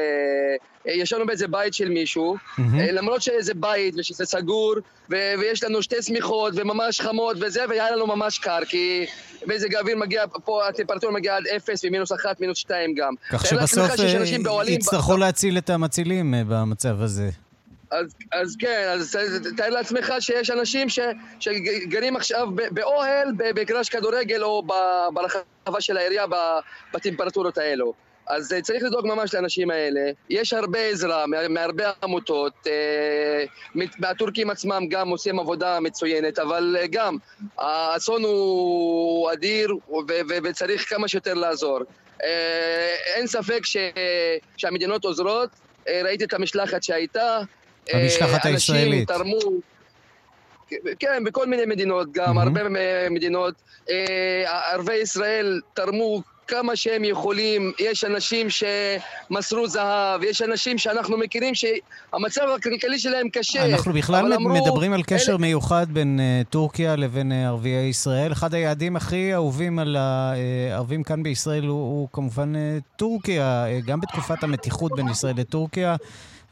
[0.89, 2.61] אה ישנו באיזה בית של מישהו, mm-hmm.
[2.81, 4.75] אה, למרות שזה בית ושזה סגור,
[5.11, 5.15] ו...
[5.39, 9.07] ויש לנו שתי שמיכות וממש חמות וזה, והיה לנו ממש קר, כי
[9.47, 13.15] מזג האוויר מגיע, פה הטמפרטורה מגיעה עד אפס ומינוס אחת, מינוס שתיים גם.
[13.31, 15.19] כך שבסוף אה, יצטרכו ב...
[15.19, 17.31] להציל את המצילים במצב הזה.
[17.93, 19.19] אז, אז כן, אז
[19.57, 20.99] תאר לעצמך שיש אנשים ש,
[21.41, 24.63] שגרים עכשיו באוהל, בגרש כדורגל או
[25.15, 26.25] ברחבה של העירייה
[26.93, 27.95] בטמפרטורות האלו.
[28.29, 30.01] אז אה, צריך לדאוג ממש לאנשים האלה.
[30.31, 33.45] יש הרבה עזרה מהרבה עמותות, אה,
[33.99, 37.17] מהטורקים עצמם גם עושים עבודה מצוינת, אבל אה, גם
[37.59, 39.75] האסון הוא אדיר
[40.45, 41.79] וצריך כמה שיותר לעזור.
[43.15, 43.61] אין ספק
[44.57, 45.51] שהמדינות עוזרות,
[45.89, 47.39] ראיתי את המשלחת שהייתה,
[47.91, 49.09] המשלחת הישראלית.
[49.09, 49.39] תרמו,
[50.99, 52.43] כן, בכל מיני מדינות גם, mm-hmm.
[52.43, 52.61] הרבה
[53.11, 53.55] מדינות.
[54.73, 62.43] ערבי ישראל תרמו כמה שהם יכולים, יש אנשים שמסרו זהב, יש אנשים שאנחנו מכירים שהמצב
[62.57, 63.67] הכלכלי שלהם קשה.
[63.67, 65.39] אנחנו בכלל אמרו, מדברים על קשר אלה...
[65.39, 68.33] מיוחד בין uh, טורקיה לבין uh, ערביי ישראל.
[68.33, 72.59] אחד היעדים הכי אהובים על הערבים כאן בישראל הוא, הוא כמובן uh,
[72.97, 75.97] טורקיה, uh, גם בתקופת המתיחות בין ישראל לטורקיה.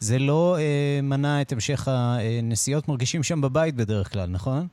[0.00, 4.66] זה לא uh, מנע את המשך הנסיעות, מרגישים שם בבית בדרך כלל, נכון?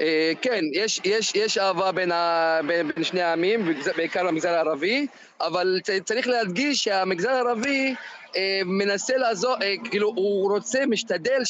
[0.00, 5.06] אה, כן, יש, יש, יש אהבה בין, ה, בין, בין שני העמים, בעיקר במגזר הערבי,
[5.40, 7.94] אבל צריך להדגיש שהמגזר הערבי
[8.36, 11.42] אה, מנסה לעזור, אה, כאילו הוא רוצה, משתדל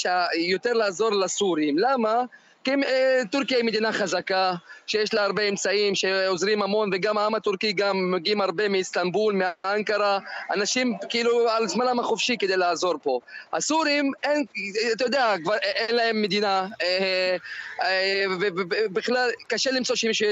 [0.49, 1.79] יותר לעזור לסורים.
[1.79, 2.23] למה?
[2.67, 4.55] כי אה, טורקיה היא מדינה חזקה,
[4.87, 10.19] שיש לה הרבה אמצעים שעוזרים המון, וגם העם הטורקי גם מגיעים הרבה מאיסטנבול, מאנקרה,
[10.55, 13.21] אנשים כאילו על זמנם החופשי כדי לעזור פה.
[13.53, 14.45] הסורים, אין,
[14.93, 17.37] אתה יודע, כבר אין להם מדינה, אה,
[17.83, 20.29] אה, ובכלל קשה למצוא שמישהו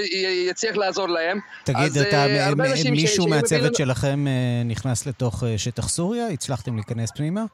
[0.49, 1.39] יצליח לעזור להם.
[1.65, 2.27] תגיד, אתה,
[2.91, 4.25] מישהו מהצוות שלכם
[4.65, 6.29] נכנס לתוך שטח סוריה?
[6.29, 7.45] הצלחתם להיכנס פנימה?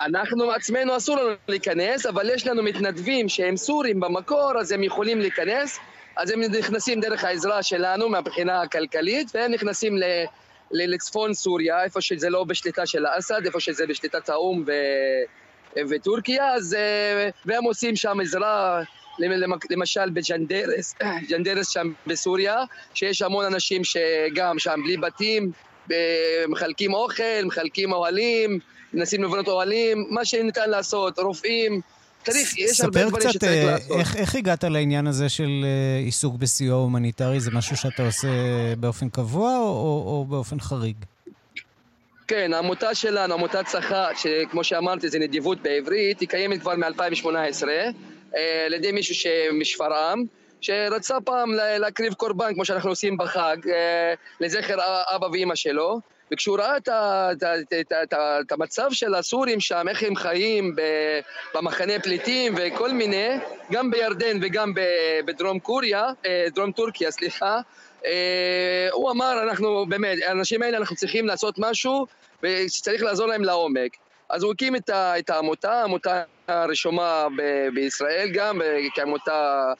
[0.00, 5.20] אנחנו עצמנו אסור לנו להיכנס, אבל יש לנו מתנדבים שהם סורים במקור, אז הם יכולים
[5.20, 5.78] להיכנס,
[6.16, 10.02] אז הם נכנסים דרך העזרה שלנו מהבחינה הכלכלית, והם נכנסים ל...
[10.70, 14.72] לצפון סוריה, איפה שזה לא בשליטה של אסד, איפה שזה בשליטת האו"ם ו...
[15.88, 16.74] וטורקיה, אז...
[16.74, 18.82] אה, והם עושים שם עזרה,
[19.70, 20.94] למשל בג'נדרס,
[21.30, 22.56] ג'נדרס שם בסוריה,
[22.94, 25.50] שיש המון אנשים שגם שם בלי בתים,
[26.48, 28.58] מחלקים אוכל, מחלקים אוהלים,
[28.94, 31.80] מנסים לבנות אוהלים, מה שניתן לעשות, רופאים.
[32.24, 33.96] צריך, יש הרבה דברים שצריך אה, לעשות.
[33.98, 37.40] איך, איך הגעת לעניין הזה של אה, עיסוק בסיוע הומניטרי?
[37.40, 38.28] זה משהו שאתה עושה
[38.80, 40.96] באופן קבוע או, או, או באופן חריג?
[42.28, 48.66] כן, העמותה שלנו, עמותת שכר, שכמו שאמרתי זה נדיבות בעברית, היא קיימת כבר מ-2018 אה,
[48.66, 50.24] על ידי מישהו משפרעם,
[50.60, 53.56] שרצה פעם להקריב קורבן, כמו שאנחנו עושים בחג,
[54.40, 54.76] לזכר
[55.14, 56.00] אבא ואימא שלו.
[56.32, 60.76] וכשהוא ראה את, את, את, את, את, את המצב של הסורים שם, איך הם חיים
[61.54, 63.28] במחנה פליטים וכל מיני,
[63.72, 64.72] גם בירדן וגם
[65.26, 67.60] בדרום קוריה, אה, דרום טורקיה, סליחה,
[68.06, 72.06] אה, הוא אמר, אנחנו באמת, האנשים האלה אנחנו צריכים לעשות משהו
[72.42, 73.96] ושצריך לעזור להם לעומק.
[74.30, 78.60] אז הוא הקים את, את העמותה, העמותה הרשומה ב, בישראל גם,
[78.94, 79.72] כעמותה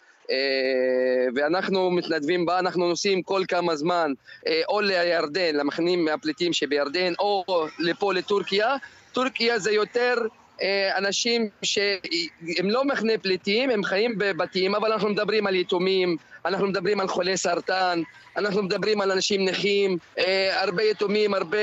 [1.35, 4.13] ואנחנו מתנדבים בה, אנחנו נוסעים כל כמה זמן
[4.47, 7.45] אה, או לירדן, למחנים הפליטים שבירדן, או
[7.79, 8.77] לפה לטורקיה.
[9.13, 10.48] טורקיה זה יותר אה,
[10.97, 17.01] אנשים שהם לא מחנה פליטים, הם חיים בבתים, אבל אנחנו מדברים על יתומים, אנחנו מדברים
[17.01, 18.03] על חולי סרטן,
[18.37, 21.59] אנחנו מדברים על אנשים נכים, אה, הרבה יתומים, הרבה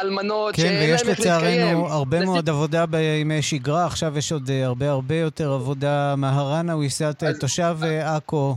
[0.00, 5.14] אלמנות, כן, ויש לצערנו הרבה מאוד עבודה בימי שגרה, עכשיו יש עוד אה, הרבה הרבה
[5.14, 6.14] יותר עבודה.
[6.16, 7.38] מהרנה וויסת, אז...
[7.38, 8.56] תושב עכו,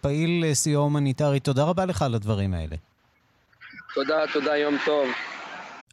[0.00, 2.76] פעיל סיוע הומניטרי, תודה רבה לך על הדברים האלה.
[3.94, 5.08] תודה, תודה, יום טוב.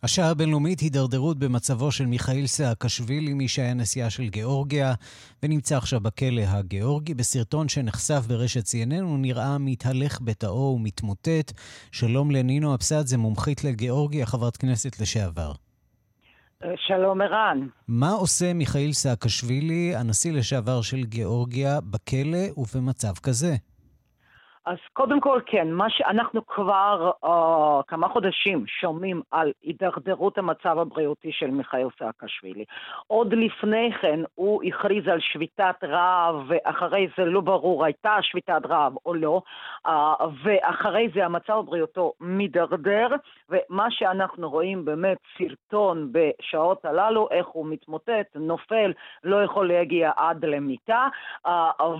[0.06, 4.94] השעה הבינלאומית הידרדרות במצבו של מיכאיל סאקשווילי, מי שהיה נשיאה של גיאורגיה,
[5.44, 7.14] ונמצא עכשיו בכלא הגיאורגי.
[7.14, 11.52] בסרטון שנחשף ברשת CNN הוא נראה מתהלך בתאו ומתמוטט.
[11.92, 15.52] שלום לנינו אבסדזה, מומחית לגיאורגיה, חברת כנסת לשעבר.
[16.88, 17.68] שלום ערן.
[17.88, 23.56] מה עושה מיכאיל סאקשווילי, הנשיא לשעבר של גיאורגיה, בכלא ובמצב כזה?
[24.66, 27.28] אז קודם כל כן, מה שאנחנו כבר אה,
[27.88, 32.66] כמה חודשים שומעים על הידרדרות המצב הבריאותי של מיכאל סאקשווילי.
[33.08, 38.94] עוד לפני כן הוא הכריז על שביתת רעב, ואחרי זה לא ברור הייתה שביתת רעב
[39.06, 39.42] או לא,
[39.88, 39.90] אה,
[40.44, 43.08] ואחרי זה המצב הבריאותו מידרדר,
[43.50, 50.46] ומה שאנחנו רואים באמת סרטון בשעות הללו, איך הוא מתמוטט, נופל, לא יכול להגיע עד
[50.46, 51.08] למיטה,
[51.48, 51.50] אה,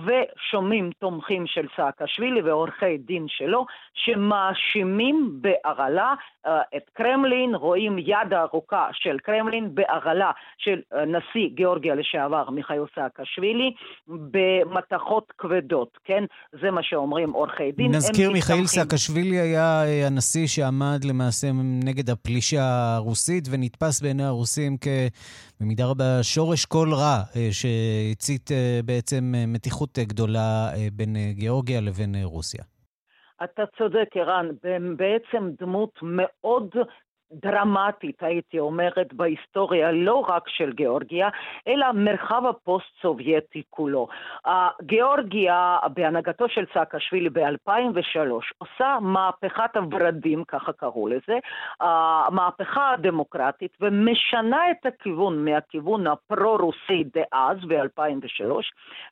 [0.04, 6.14] ושומעים תומכים של סאקשווילי ועורכי דין שלו, שמאשימים בהרעלה
[6.46, 12.84] אה, את קרמלין, רואים יד ארוכה של קרמלין בהרעלה של אה, נשיא גיאורגיה לשעבר מיכאל
[12.94, 13.72] סאקשווילי
[14.08, 16.24] במתכות כבדות, כן?
[16.62, 17.94] זה מה שאומרים עורכי דין.
[17.94, 21.46] נזכיר, מיכאל סאקשווילי היה אה, הנשיא שעמד למעשה
[21.84, 28.50] נגד הפלישה הרוסית ונתפס בעיני הרוסים כבמידה רבה שורש כל רע שהצית
[28.84, 32.45] בעצם מתיחות גדולה בין גיאורגיה לבין רוסיה.
[33.44, 34.48] אתה צודק, ערן,
[34.96, 36.70] בעצם דמות מאוד
[37.32, 41.28] דרמטית, הייתי אומרת, בהיסטוריה לא רק של גיאורגיה,
[41.68, 44.08] אלא מרחב הפוסט-סובייטי כולו.
[44.82, 48.18] גיאורגיה, בהנהגתו של סאקשווילי ב-2003,
[48.58, 51.38] עושה מהפכת הוורדים, ככה קראו לזה,
[51.80, 58.44] המהפכה הדמוקרטית, ומשנה את הכיוון מהכיוון הפרו-רוסי דאז, ב-2003,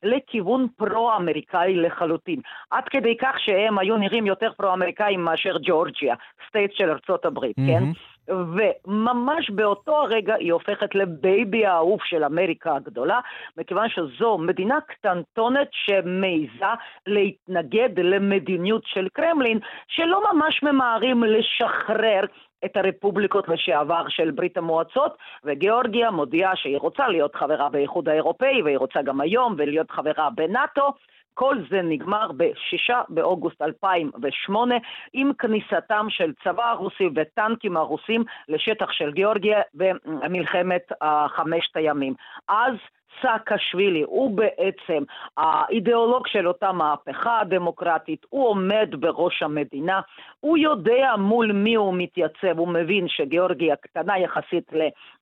[0.03, 2.39] לכיוון פרו-אמריקאי לחלוטין.
[2.71, 6.15] עד כדי כך שהם היו נראים יותר פרו-אמריקאים מאשר ג'ורג'יה,
[6.47, 7.67] state של ארצות הברית, מממ-הממ.
[7.67, 7.83] כן?
[8.29, 13.19] וממש באותו הרגע היא הופכת לבייבי האהוב של אמריקה הגדולה,
[13.57, 16.65] מכיוון שזו מדינה קטנטונת שמעיזה
[17.07, 22.25] להתנגד למדיניות של קרמלין, שלא ממש ממהרים לשחרר
[22.65, 28.77] את הרפובליקות לשעבר של ברית המועצות, וגיאורגיה מודיעה שהיא רוצה להיות חברה באיחוד האירופאי, והיא
[28.77, 30.91] רוצה גם היום ולהיות חברה בנאט"ו.
[31.37, 34.75] כל זה נגמר ב-6 באוגוסט 2008
[35.13, 40.91] עם כניסתם של צבא הרוסי וטנקים הרוסים לשטח של גיאורגיה במלחמת
[41.27, 42.13] חמשת הימים.
[42.47, 42.75] אז
[43.21, 44.03] סאקשווילי.
[44.07, 45.03] הוא בעצם
[45.37, 50.01] האידיאולוג של אותה מהפכה הדמוקרטית, הוא עומד בראש המדינה,
[50.39, 54.71] הוא יודע מול מי הוא מתייצב, הוא מבין שגיאורגיה קטנה יחסית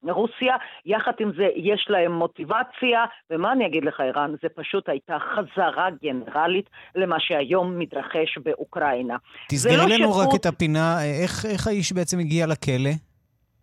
[0.02, 5.16] לרוסיה, יחד עם זה יש להם מוטיבציה, ומה אני אגיד לך ערן, זה פשוט הייתה
[5.18, 9.16] חזרה גנרלית למה שהיום מתרחש באוקראינה.
[9.48, 10.26] תסגרי לא לנו שפות...
[10.26, 13.13] רק את הפינה, איך, איך האיש בעצם הגיע לכלא?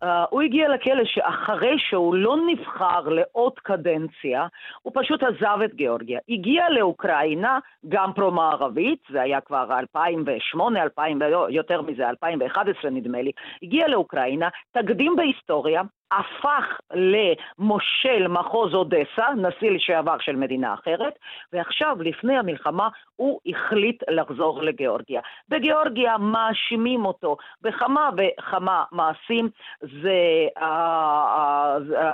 [0.02, 4.46] Uh, הוא הגיע לכלא שאחרי שהוא לא נבחר לעוד קדנציה,
[4.82, 6.20] הוא פשוט עזב את גיאורגיה.
[6.28, 13.88] הגיע לאוקראינה, גם פרו-מערבית, זה היה כבר 2008, 2000, יותר מזה, 2011 נדמה לי, הגיע
[13.88, 15.82] לאוקראינה, תקדים בהיסטוריה,
[16.18, 21.18] הפך למושל מחוז אודסה, נשיא לשעבר של מדינה אחרת,
[21.52, 25.20] ועכשיו, לפני המלחמה, הוא החליט לחזור לגיאורגיה.
[25.48, 29.48] בגיאורגיה מאשימים אותו בכמה וכמה מעשים,
[29.80, 30.46] זה,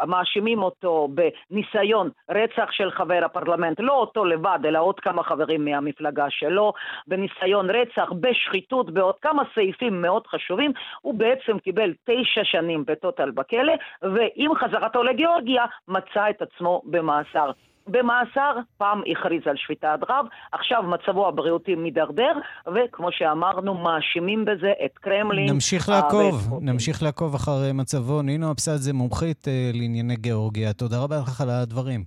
[0.06, 6.26] מאשימים אותו בניסיון רצח של חבר הפרלמנט, לא אותו לבד, אלא עוד כמה חברים מהמפלגה
[6.30, 6.72] שלו,
[7.06, 13.72] בניסיון רצח, בשחיתות, בעוד כמה סעיפים מאוד חשובים, הוא בעצם קיבל תשע שנים בטוטל בכלא,
[14.02, 17.50] ועם חזרתו לגיאורגיה מצא את עצמו במאסר.
[17.88, 22.32] במאסר, פעם הכריז על שביתת רב, עכשיו מצבו הבריאותי מידרדר,
[22.66, 25.52] וכמו שאמרנו, מאשימים בזה את קרמלין.
[25.52, 26.62] נמשיך לעקוב, ואת...
[26.62, 28.22] נמשיך לעקוב אחר מצבו.
[28.22, 30.72] נינו אבסדזה, מומחית אה, לענייני גיאורגיה.
[30.72, 32.04] תודה רבה לך על הדברים.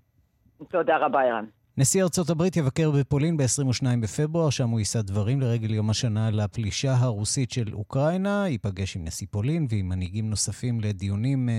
[0.72, 1.46] תודה רבה, ערן.
[1.78, 6.94] נשיא ארצות הברית יבקר בפולין ב-22 בפברואר, שם הוא יישא דברים לרגל יום השנה לפלישה
[6.94, 11.54] הרוסית של אוקראינה, ייפגש עם נשיא פולין ועם מנהיגים נוספים לדיונים אה,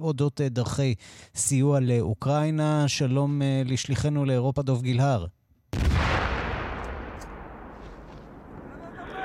[0.00, 0.94] אודות אה, דרכי
[1.34, 2.88] סיוע לאוקראינה.
[2.88, 5.26] שלום אה, לשליחנו לאירופה דוב גילהר.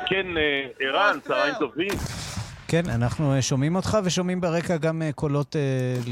[0.06, 1.92] כן, אה, ערן, צהריים טובים.
[2.72, 5.62] כן, אנחנו אה, שומעים אותך ושומעים ברקע גם אה, קולות אה,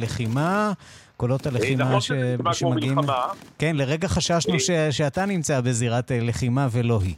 [0.01, 0.71] לחימה.
[1.17, 2.11] קולות הלחימה נכון ש...
[2.53, 2.95] שמגיעים...
[3.59, 4.71] כן, לרגע חששנו ש...
[4.91, 7.15] שאתה נמצא בזירת לחימה ולא היא.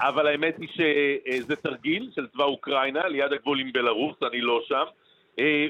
[0.00, 4.84] אבל האמת היא שזה תרגיל של צבא אוקראינה ליד הגבול עם בלארוס, אני לא שם.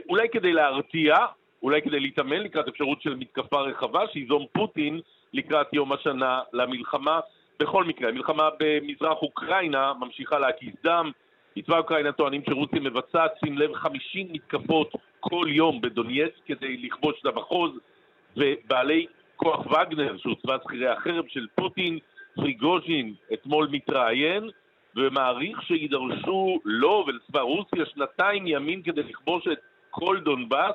[0.09, 1.17] אולי כדי להרתיע,
[1.63, 5.01] אולי כדי להתאמן לקראת אפשרות של מתקפה רחבה, שיזום פוטין
[5.33, 7.21] לקראת יום השנה למלחמה.
[7.61, 11.11] בכל מקרה, המלחמה במזרח אוקראינה ממשיכה להקיז דם.
[11.67, 17.27] צבא אוקראינה טוענים שרוסיה מבצעת, שים לב, 50 מתקפות כל יום בדונייץ כדי לכבוש את
[17.27, 17.73] המחוז,
[18.37, 21.99] ובעלי כוח וגנר, שהוא צבא שכירי החרב של פוטין,
[22.35, 24.51] פריגוז'ין, אתמול מתראיין,
[24.97, 29.59] ומעריך שידרשו לו ולצבא רוסיה שנתיים ימים כדי לכבוש את
[29.91, 30.75] כל דונבאס,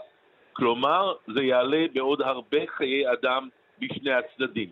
[0.53, 4.69] כלומר, זה יעלה בעוד הרבה חיי אדם בשני הצדדים.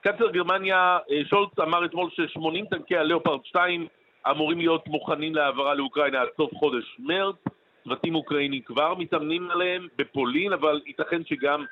[0.00, 3.86] קנצלר גרמניה, שולץ אמר אתמול ש-80 טנקי הלאופרד 2
[4.30, 7.36] אמורים להיות מוכנים להעברה לאוקראינה עד סוף חודש מרץ.
[7.84, 11.64] צוותים אוקראינים כבר מתאמנים עליהם בפולין, אבל ייתכן שגם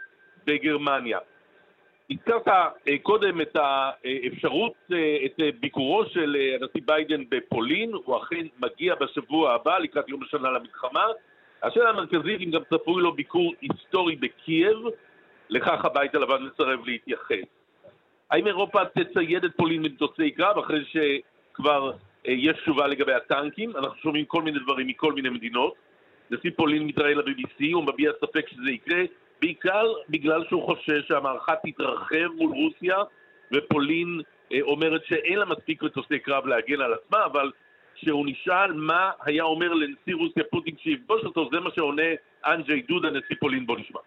[0.46, 1.18] בגרמניה.
[2.11, 8.46] הזכרת אה, קודם את האפשרות, אה, את ביקורו של אה, הנשיא ביידן בפולין, הוא אכן
[8.59, 11.05] מגיע בשבוע הבא לקראת יום השנה למלחמה.
[11.62, 14.76] השאלה המרכזית אם גם צפוי לו ביקור היסטורי בקייב,
[15.51, 17.49] לכך הבית הלבן מסרב להתייחס.
[18.30, 21.92] האם אירופה תצייד את פולין במטוסי קרב אחרי שכבר
[22.24, 23.76] יש תשובה לגבי הטנקים?
[23.76, 25.74] אנחנו שומעים כל מיני דברים מכל מיני מדינות.
[26.30, 29.02] נשיא פולין מתראיין ל-BBC, הוא מביע ספק שזה יקרה,
[29.40, 32.96] בעיקר בגלל שהוא חושש שהמערכה תתרחב מול רוסיה,
[33.52, 34.20] ופולין
[34.52, 37.50] אה, אומרת שאין לה מספיק מטוסי קרב להגן על עצמה, אבל
[37.94, 42.02] כשהוא נשאל מה היה אומר לנשיא רוסיה פוטין שיפגוש אותו, זה מה שעונה
[42.46, 44.00] אנג'י דודה, נשיא פולין, בוא נשמע.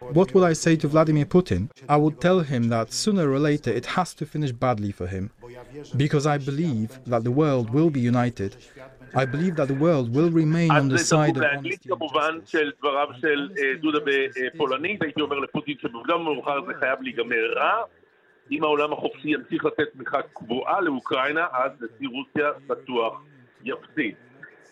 [0.00, 1.70] What would I say to Vladimir Putin?
[1.88, 5.30] I would tell him that sooner or later it has to finish badly for him.
[5.96, 8.56] Because I believe that the world will be united
[9.14, 13.08] I believe that the world will remain on the side of באנגלית כמובן של דבריו
[13.20, 13.48] של
[13.80, 17.82] דודה בפולנית, הייתי אומר לפוטין שבמוקדם ומאוחר זה חייב להיגמר רע.
[18.50, 23.22] אם העולם החופשי ימשיך לתת תמיכה קבועה לאוקראינה, אז נשיא רוסיה בטוח
[23.64, 24.14] יפסיד.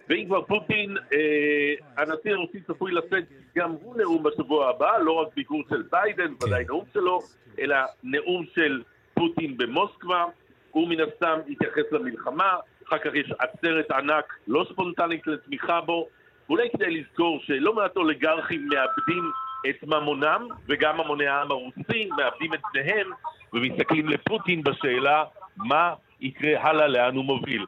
[0.08, 3.24] ואם כבר פוטין, אה, הנשיא הרוסי צפוי לשאת
[3.56, 6.46] גם הוא נאום בשבוע הבא, לא רק ביקור של ביידן, כן.
[6.46, 7.20] ודאי נאום שלו,
[7.60, 8.82] אלא נאום של
[9.14, 10.24] פוטין במוסקבה.
[10.70, 12.56] הוא מן הסתם יתייחס למלחמה,
[12.88, 16.08] אחר כך יש עצרת ענק לא ספונטנית לתמיכה בו.
[16.48, 19.30] ואולי כדאי לזכור שלא מעט אוליגרכים מאבדים
[19.68, 23.10] את ממונם, וגם המוני העם הרוסי מאבדים את בניהם,
[23.52, 25.24] ומסתכלים לפוטין בשאלה
[25.56, 27.66] מה יקרה הלאה, לאן הוא מוביל.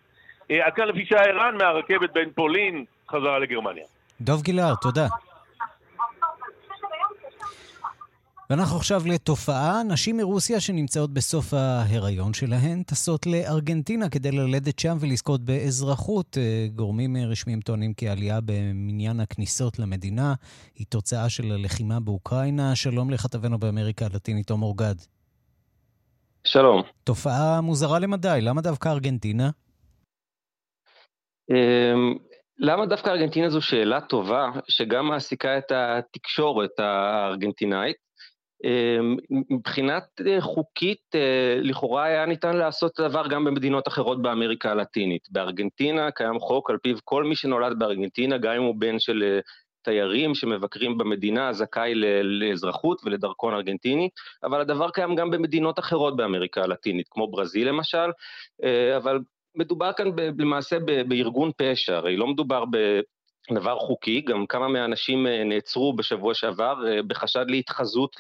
[0.50, 3.84] אה, עד כאן אבישי ערן מהרכבת בין פולין, חזרה לגרמניה.
[4.20, 5.06] דב גילהר, תודה.
[8.50, 15.40] ואנחנו עכשיו לתופעה, נשים מרוסיה שנמצאות בסוף ההיריון שלהן טסות לארגנטינה כדי ללדת שם ולזכות
[15.40, 16.38] באזרחות.
[16.38, 20.34] אה, גורמים רשמיים טוענים כי העלייה במניין הכניסות למדינה
[20.74, 22.76] היא תוצאה של הלחימה באוקראינה.
[22.76, 24.94] שלום לכתבנו באמריקה הלטינית, תום אורגד.
[26.44, 26.82] שלום.
[27.04, 29.50] תופעה מוזרה למדי, למה דווקא ארגנטינה?
[31.50, 32.14] אמ,
[32.58, 38.07] למה דווקא ארגנטינה זו שאלה טובה, שגם מעסיקה את התקשורת הארגנטינאית.
[38.64, 39.16] אמ,
[39.50, 45.28] מבחינת אה, חוקית, אה, לכאורה היה ניתן לעשות את הדבר גם במדינות אחרות באמריקה הלטינית.
[45.30, 49.40] בארגנטינה קיים חוק על פיו כל מי שנולד בארגנטינה, גם אם הוא בן של אה,
[49.82, 54.08] תיירים שמבקרים במדינה, זכאי לאזרחות ולדרכון ארגנטיני,
[54.44, 58.10] אבל הדבר קיים גם במדינות אחרות באמריקה הלטינית, כמו ברזיל למשל,
[58.96, 59.18] אבל
[59.54, 60.06] מדובר כאן
[60.38, 60.78] למעשה
[61.08, 62.64] בארגון פשע, הרי לא מדובר
[63.54, 68.16] דבר חוקי, גם כמה מהאנשים אה, נעצרו בשבוע שעבר אה, בחשד להתחזות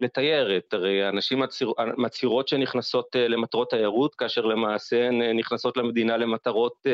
[0.00, 0.72] לתיירת.
[0.72, 6.86] הרי הנשים מצהיר, מצהירות שנכנסות אה, למטרות תיירות, כאשר למעשה הן נכנסות למדינה למטרות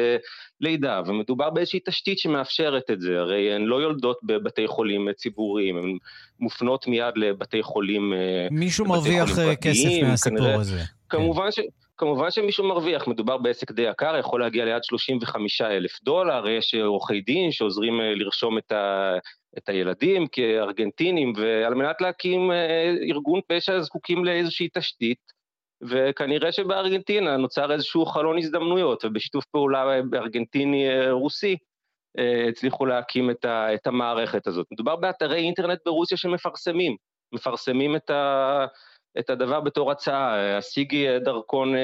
[0.60, 5.98] לידה, ומדובר באיזושהי תשתית שמאפשרת את זה, הרי הן לא יולדות בבתי חולים ציבוריים, הן
[6.40, 8.12] מופנות מיד לבתי חולים
[8.50, 9.28] מישהו מרוויח
[9.60, 10.80] כסף מהסיפור כנראה, הזה.
[11.08, 11.62] כמובן כן.
[11.62, 11.87] ש...
[11.98, 17.20] כמובן שמישהו מרוויח, מדובר בעסק די יקר, יכול להגיע ליד 35 אלף דולר, יש עורכי
[17.20, 19.14] דין שעוזרים אה, לרשום את, ה,
[19.58, 25.18] את הילדים כארגנטינים, ועל מנת להקים אה, ארגון פשע זקוקים לאיזושהי תשתית,
[25.88, 31.56] וכנראה שבארגנטינה נוצר איזשהו חלון הזדמנויות, ובשיתוף פעולה ארגנטיני-רוסי
[32.18, 34.66] אה, הצליחו להקים את, ה, את המערכת הזאת.
[34.72, 36.96] מדובר באתרי אינטרנט ברוסיה שמפרסמים,
[37.32, 38.66] מפרסמים את ה...
[39.18, 41.74] את הדבר בתור הצעה, השיגי דרכון,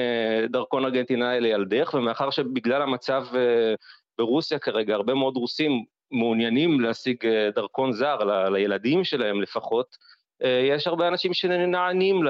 [0.49, 3.73] דרכון ארגנטינאי לילדך, ומאחר שבגלל המצב אה,
[4.17, 9.97] ברוסיה כרגע, הרבה מאוד רוסים מעוניינים להשיג אה, דרכון זר ל, לילדים שלהם לפחות,
[10.43, 12.21] אה, יש הרבה אנשים שנענים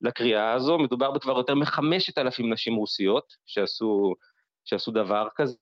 [0.00, 4.14] לקריאה הזו, מדובר בכבר יותר מחמשת אלפים נשים רוסיות שעשו,
[4.64, 5.56] שעשו דבר כזה.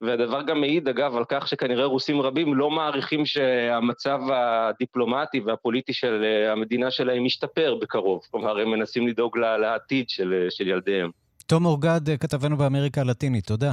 [0.00, 6.24] והדבר גם מעיד, אגב, על כך שכנראה רוסים רבים לא מעריכים שהמצב הדיפלומטי והפוליטי של
[6.24, 8.20] אה, המדינה שלהם ישתפר בקרוב.
[8.30, 11.10] כלומר, הם מנסים לדאוג לעתיד של, אה, של ילדיהם.
[11.46, 13.72] תום אורגד, אה, כתבנו באמריקה הלטינית, תודה.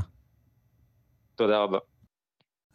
[1.35, 1.77] תודה רבה.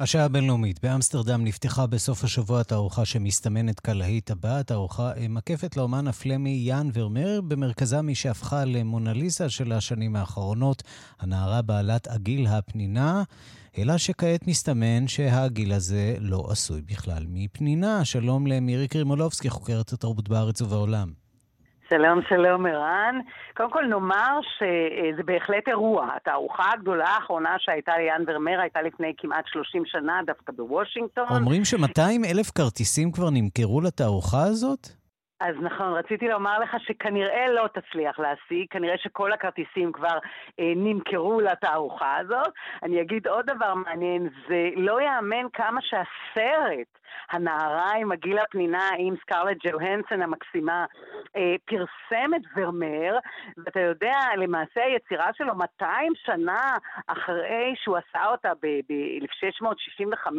[0.03, 0.81] השעה הבינלאומית.
[0.83, 4.63] באמסטרדם נפתחה בסוף השבוע תערוכה שמסתמנת כלהיט הבא.
[4.63, 10.83] תערוכה מקפת לאומן הפלמי יאן ורמר, במרכזה מי שהפכה למונליזה של השנים האחרונות,
[11.21, 13.23] הנערה בעלת עגיל הפנינה,
[13.79, 18.05] אלא שכעת מסתמן שהעגיל הזה לא עשוי בכלל מפנינה.
[18.05, 21.22] שלום למירי קרימולובסקי, חוקרת התרבות בארץ ובעולם.
[21.93, 23.21] שלום, שלום, ערן.
[23.57, 26.09] קודם כל נאמר שזה בהחלט אירוע.
[26.17, 31.27] התערוכה הגדולה האחרונה שהייתה ליאן ורמר הייתה לפני כמעט 30 שנה, דווקא בוושינגטון.
[31.31, 35.02] אומרים ש-200 אלף כרטיסים כבר נמכרו לתערוכה הזאת?
[35.43, 40.19] אז נכון, רציתי לומר לך שכנראה לא תצליח להשיג, כנראה שכל הכרטיסים כבר
[40.61, 42.53] אה, נמכרו לתערוכה הזאת.
[42.83, 46.99] אני אגיד עוד דבר מעניין, זה לא ייאמן כמה שהסרט,
[47.31, 50.85] הנערה עם הגיל הפנינה עם סקרלט ג'והנסון המקסימה,
[51.37, 53.19] אה, פרסם את ורמר,
[53.57, 56.77] ואתה יודע, למעשה היצירה שלו 200 שנה
[57.07, 60.31] אחרי שהוא עשה אותה ב-1665,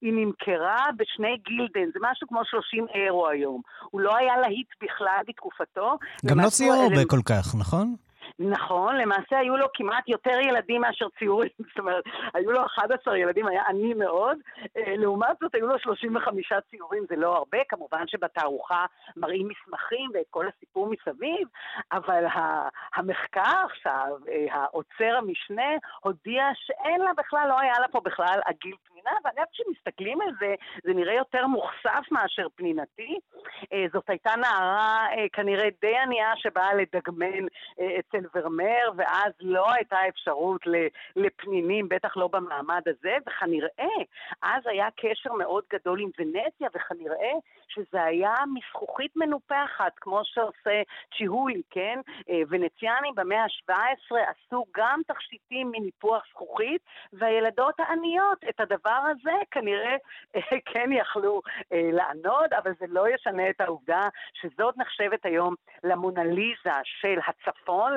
[0.00, 3.60] היא נמכרה בשני גילדן, זה משהו כמו 30 אירו היום.
[3.90, 5.98] הוא לא היה להיט בכלל בתקופתו.
[6.26, 7.94] גם לא ציור הרבה כל כך, נכון?
[8.38, 12.04] נכון, למעשה היו לו כמעט יותר ילדים מאשר ציורים, זאת אומרת,
[12.34, 14.38] היו לו 11 ילדים, היה עני מאוד,
[14.76, 20.26] אה, לעומת זאת היו לו 35 ציורים, זה לא הרבה, כמובן שבתערוכה מראים מסמכים ואת
[20.30, 21.48] כל הסיפור מסביב,
[21.92, 22.24] אבל
[22.94, 25.70] המחקר עכשיו, אה, העוצר המשנה,
[26.00, 28.74] הודיע שאין לה בכלל, לא היה לה פה בכלל עגיל
[29.08, 30.54] פנינה, ואגב, כשמסתכלים על זה,
[30.84, 33.18] זה נראה יותר מוכסף מאשר פנינתי.
[33.72, 37.46] אה, זאת הייתה נערה כנראה די ענייה שבאה לדגמן
[37.98, 40.60] אצל ורמר, ואז לא הייתה אפשרות
[41.16, 43.96] לפנינים, בטח לא במעמד הזה, וכנראה
[44.42, 47.32] אז היה קשר מאוד גדול עם ונציה, וכנראה
[47.68, 50.82] שזה היה מזכוכית מנופחת, כמו שעושה
[51.16, 52.00] צ'יהולי, כן?
[52.30, 59.96] אה, ונציאנים במאה ה-17 עשו גם תכשיטים מניפוח זכוכית, והילדות העניות את הדבר הזה כנראה
[60.36, 61.40] אה, כן יכלו
[61.72, 65.54] אה, לענוד, אבל זה לא ישנה את העובדה שזאת נחשבת היום
[65.84, 67.92] למונליזה של הצפון,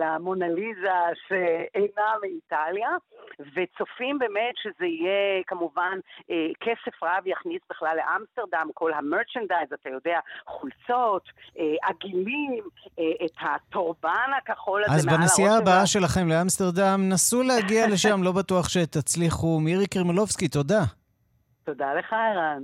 [0.00, 2.90] למונליזה שאינה מאיטליה,
[3.38, 5.98] וצופים באמת שזה יהיה כמובן
[6.30, 11.22] אה, כסף רב יכניס בכלל לאמסטרדם, כל המרצ'נדייז, אתה יודע, חולצות,
[11.58, 12.64] אה, עגילים,
[12.98, 18.68] אה, את הטורבן הכחול הזה אז בנסיעה הבאה שלכם לאמסטרדם, נסו להגיע לשם, לא בטוח
[18.68, 19.60] שתצליחו.
[19.60, 20.82] מירי קרימלובסקי, תודה.
[21.64, 22.62] תודה לך, ערן.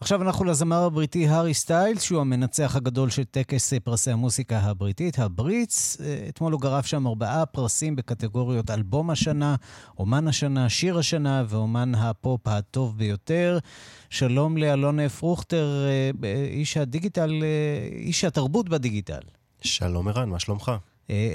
[0.00, 6.00] עכשיו אנחנו לזמר הבריטי הארי סטיילס, שהוא המנצח הגדול של טקס פרסי המוסיקה הבריטית, הבריטס.
[6.28, 9.56] אתמול הוא גרף שם ארבעה פרסים בקטגוריות אלבום השנה,
[9.98, 13.58] אומן השנה, שיר השנה ואומן הפופ הטוב ביותר.
[14.10, 15.86] שלום לאלון פרוכטר,
[16.50, 17.42] איש הדיגיטל,
[17.92, 19.20] איש התרבות בדיגיטל.
[19.60, 20.72] שלום ערן, מה שלומך?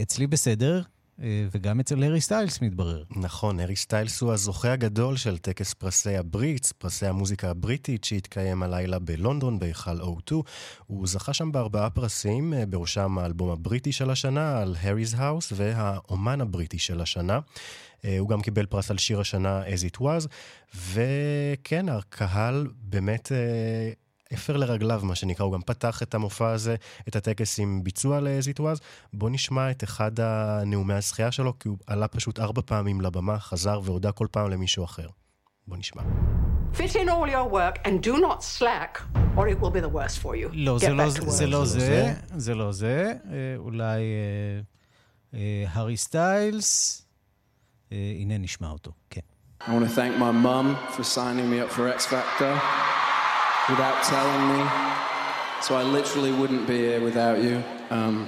[0.02, 0.82] אצלי בסדר.
[1.22, 3.04] אה, וגם אצל הארי סטיילס מתברר.
[3.16, 9.00] נכון, הארי סטיילס הוא הזוכה הגדול של טקס פרסי הבריטס, פרסי המוזיקה הבריטית שהתקיים הלילה
[9.00, 10.34] בלונדון, בהיכל O2.
[10.88, 16.42] הוא זכה שם בארבעה פרסים, אה, בראשם האלבום הבריטי של השנה, על הארי's האוס, והאומן
[16.42, 17.40] הבריטי של השנה.
[18.06, 20.28] אה, הוא גם קיבל פרס על שיר השנה As It Was,
[20.76, 23.32] וכן, הקהל באמת
[24.34, 26.76] היה לרגליו, מה שנקרא, הוא גם פתח את המופע הזה,
[27.08, 28.80] את הטקס עם ביצוע ל-as it was.
[29.14, 33.82] בוא נשמע את אחד הנאומי הזכייה שלו, כי הוא עלה פשוט ארבע פעמים לבמה, חזר
[33.84, 35.08] והודה כל פעם למישהו אחר.
[35.68, 36.02] בוא נשמע.
[36.74, 38.94] Fit in all your work and do not slack,
[39.38, 40.50] or it will be the worst for you.
[40.54, 43.14] לא, זה לא זה, זה לא זה, זה לא זה.
[43.58, 44.02] אולי
[45.68, 47.02] הארי סטיילס,
[47.92, 49.22] הנה נשמע אותו, כן.
[49.62, 52.93] I want to thank my mum for signing me up for X Factor.
[53.70, 54.70] Without telling me.
[55.62, 57.64] So I literally wouldn't be here without you.
[57.90, 58.28] Um,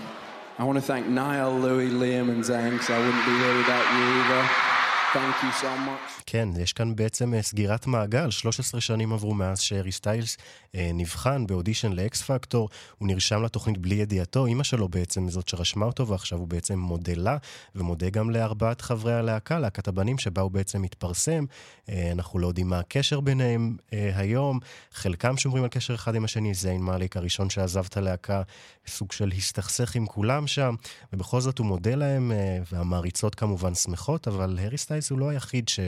[0.57, 3.85] I want to thank Niall, Louis, Liam, and Zane because I wouldn't be here without
[3.93, 4.74] you either.
[5.15, 5.95] So.
[6.25, 10.37] כן, יש כאן בעצם סגירת מעגל, 13 שנים עברו מאז שארי סטיילס
[10.75, 15.85] אה, נבחן באודישן לאקס פקטור, הוא נרשם לתוכנית בלי ידיעתו, אימא שלו בעצם זאת שרשמה
[15.85, 17.37] אותו, ועכשיו הוא בעצם מודה לה,
[17.75, 21.45] ומודה גם לארבעת חברי הלהקה, להקת הבנים, שבה הוא בעצם מתפרסם.
[21.89, 24.59] אה, אנחנו לא יודעים מה הקשר ביניהם אה, היום,
[24.93, 28.41] חלקם שומרים על קשר אחד עם השני, זיין מאליק הראשון שעזב את הלהקה,
[28.87, 30.75] סוג של הסתכסך עם כולם שם,
[31.13, 35.69] ובכל זאת הוא מודה להם, אה, והמעריצות כמובן שמחות, אבל הארי סטיילס הוא לא היחיד
[35.69, 35.79] ש...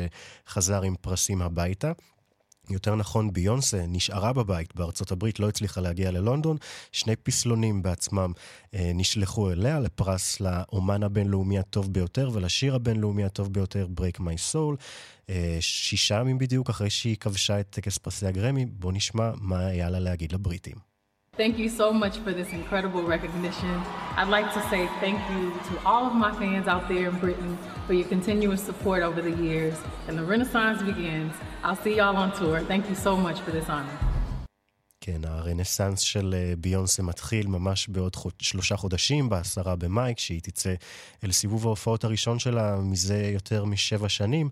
[0.47, 1.91] חזר עם פרסים הביתה.
[2.69, 6.57] יותר נכון, ביונסה נשארה בבית בארצות הברית, לא הצליחה להגיע ללונדון.
[6.91, 8.31] שני פסלונים בעצמם
[8.73, 14.75] אה, נשלחו אליה לפרס לאומן הבינלאומי הטוב ביותר ולשיר הבינלאומי הטוב ביותר, Break My Soul.
[15.29, 19.89] אה, שישה ימים בדיוק אחרי שהיא כבשה את טקס פרסי הגרמי, בואו נשמע מה היה
[19.89, 20.86] לה להגיד לבריטים.
[21.37, 23.75] Thank you so much for this incredible recognition.
[24.19, 27.51] I'd like to say thank you to all of my fans out there in Britain
[27.85, 29.75] for your continuous support over the years.
[30.07, 31.33] And the Renaissance begins.
[31.63, 32.55] I'll see y'all on tour.
[32.61, 33.97] Thank you so much for this honor.
[35.01, 40.73] כן, הרנסאנס של ביונסה מתחיל ממש בעוד חוד, שלושה חודשים, בעשרה במאי, כשהיא תצא
[41.23, 44.49] אל סיבוב ההופעות הראשון שלה מזה יותר משבע שנים.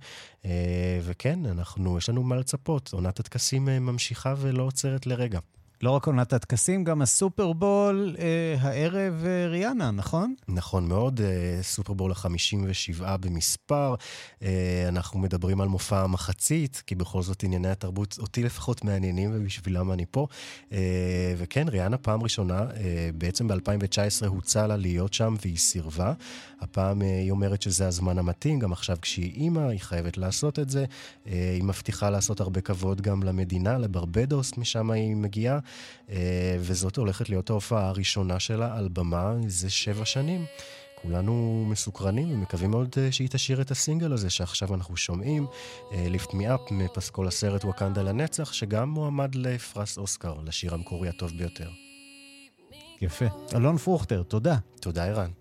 [1.01, 2.89] וכן, אנחנו, יש לנו מה לצפות.
[2.93, 5.39] עונת הטקסים ממשיכה ולא עוצרת לרגע.
[5.85, 10.35] לא רק עונת הטקסים, גם הסופרבול אה, הערב אה, ריאנה, נכון?
[10.47, 13.95] נכון מאוד, אה, סופרבול ה-57 במספר.
[14.41, 19.91] אה, אנחנו מדברים על מופע המחצית, כי בכל זאת ענייני התרבות אותי לפחות מעניינים, ובשבילם
[19.91, 20.27] אני פה.
[20.71, 26.13] אה, וכן, ריאנה פעם ראשונה, אה, בעצם ב-2019 הוצע לה להיות שם והיא סירבה.
[26.61, 30.69] הפעם אה, היא אומרת שזה הזמן המתאים, גם עכשיו כשהיא אימא, היא חייבת לעשות את
[30.69, 30.85] זה.
[31.27, 35.59] אה, היא מבטיחה לעשות הרבה כבוד גם למדינה, לברבדוס, משם היא מגיעה.
[36.09, 40.45] אה, וזאת הולכת להיות ההופעה הראשונה שלה על במה זה שבע שנים.
[41.01, 45.47] כולנו מסוקרנים ומקווים מאוד אה, שהיא תשאיר את הסינגל הזה שעכשיו אנחנו שומעים,
[45.91, 51.69] ליפט מי אפ מפסקול הסרט וואקנדה לנצח, שגם מועמד לפרס אוסקר, לשיר המקורי הטוב ביותר.
[53.01, 53.25] יפה.
[53.55, 54.57] אלון פרוכטר, תודה.
[54.81, 55.31] תודה, ערן.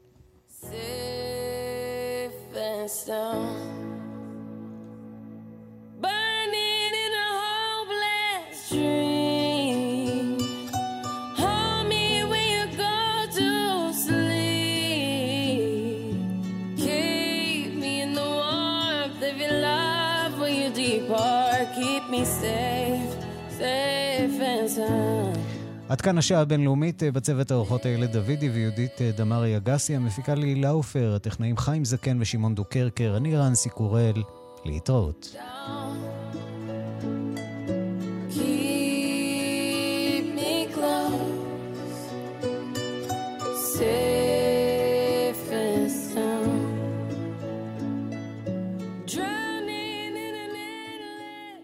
[25.89, 31.57] עד כאן השעה הבינלאומית, בצוות האורחות איילת דוידי ויהודית דמארי אגסי, המפיקה לי לאופר, הטכנאים
[31.57, 34.23] חיים זקן ושמעון דוקרקר, אני רנסי קורל,
[34.65, 35.37] להתראות.
[35.37, 36.04] Keep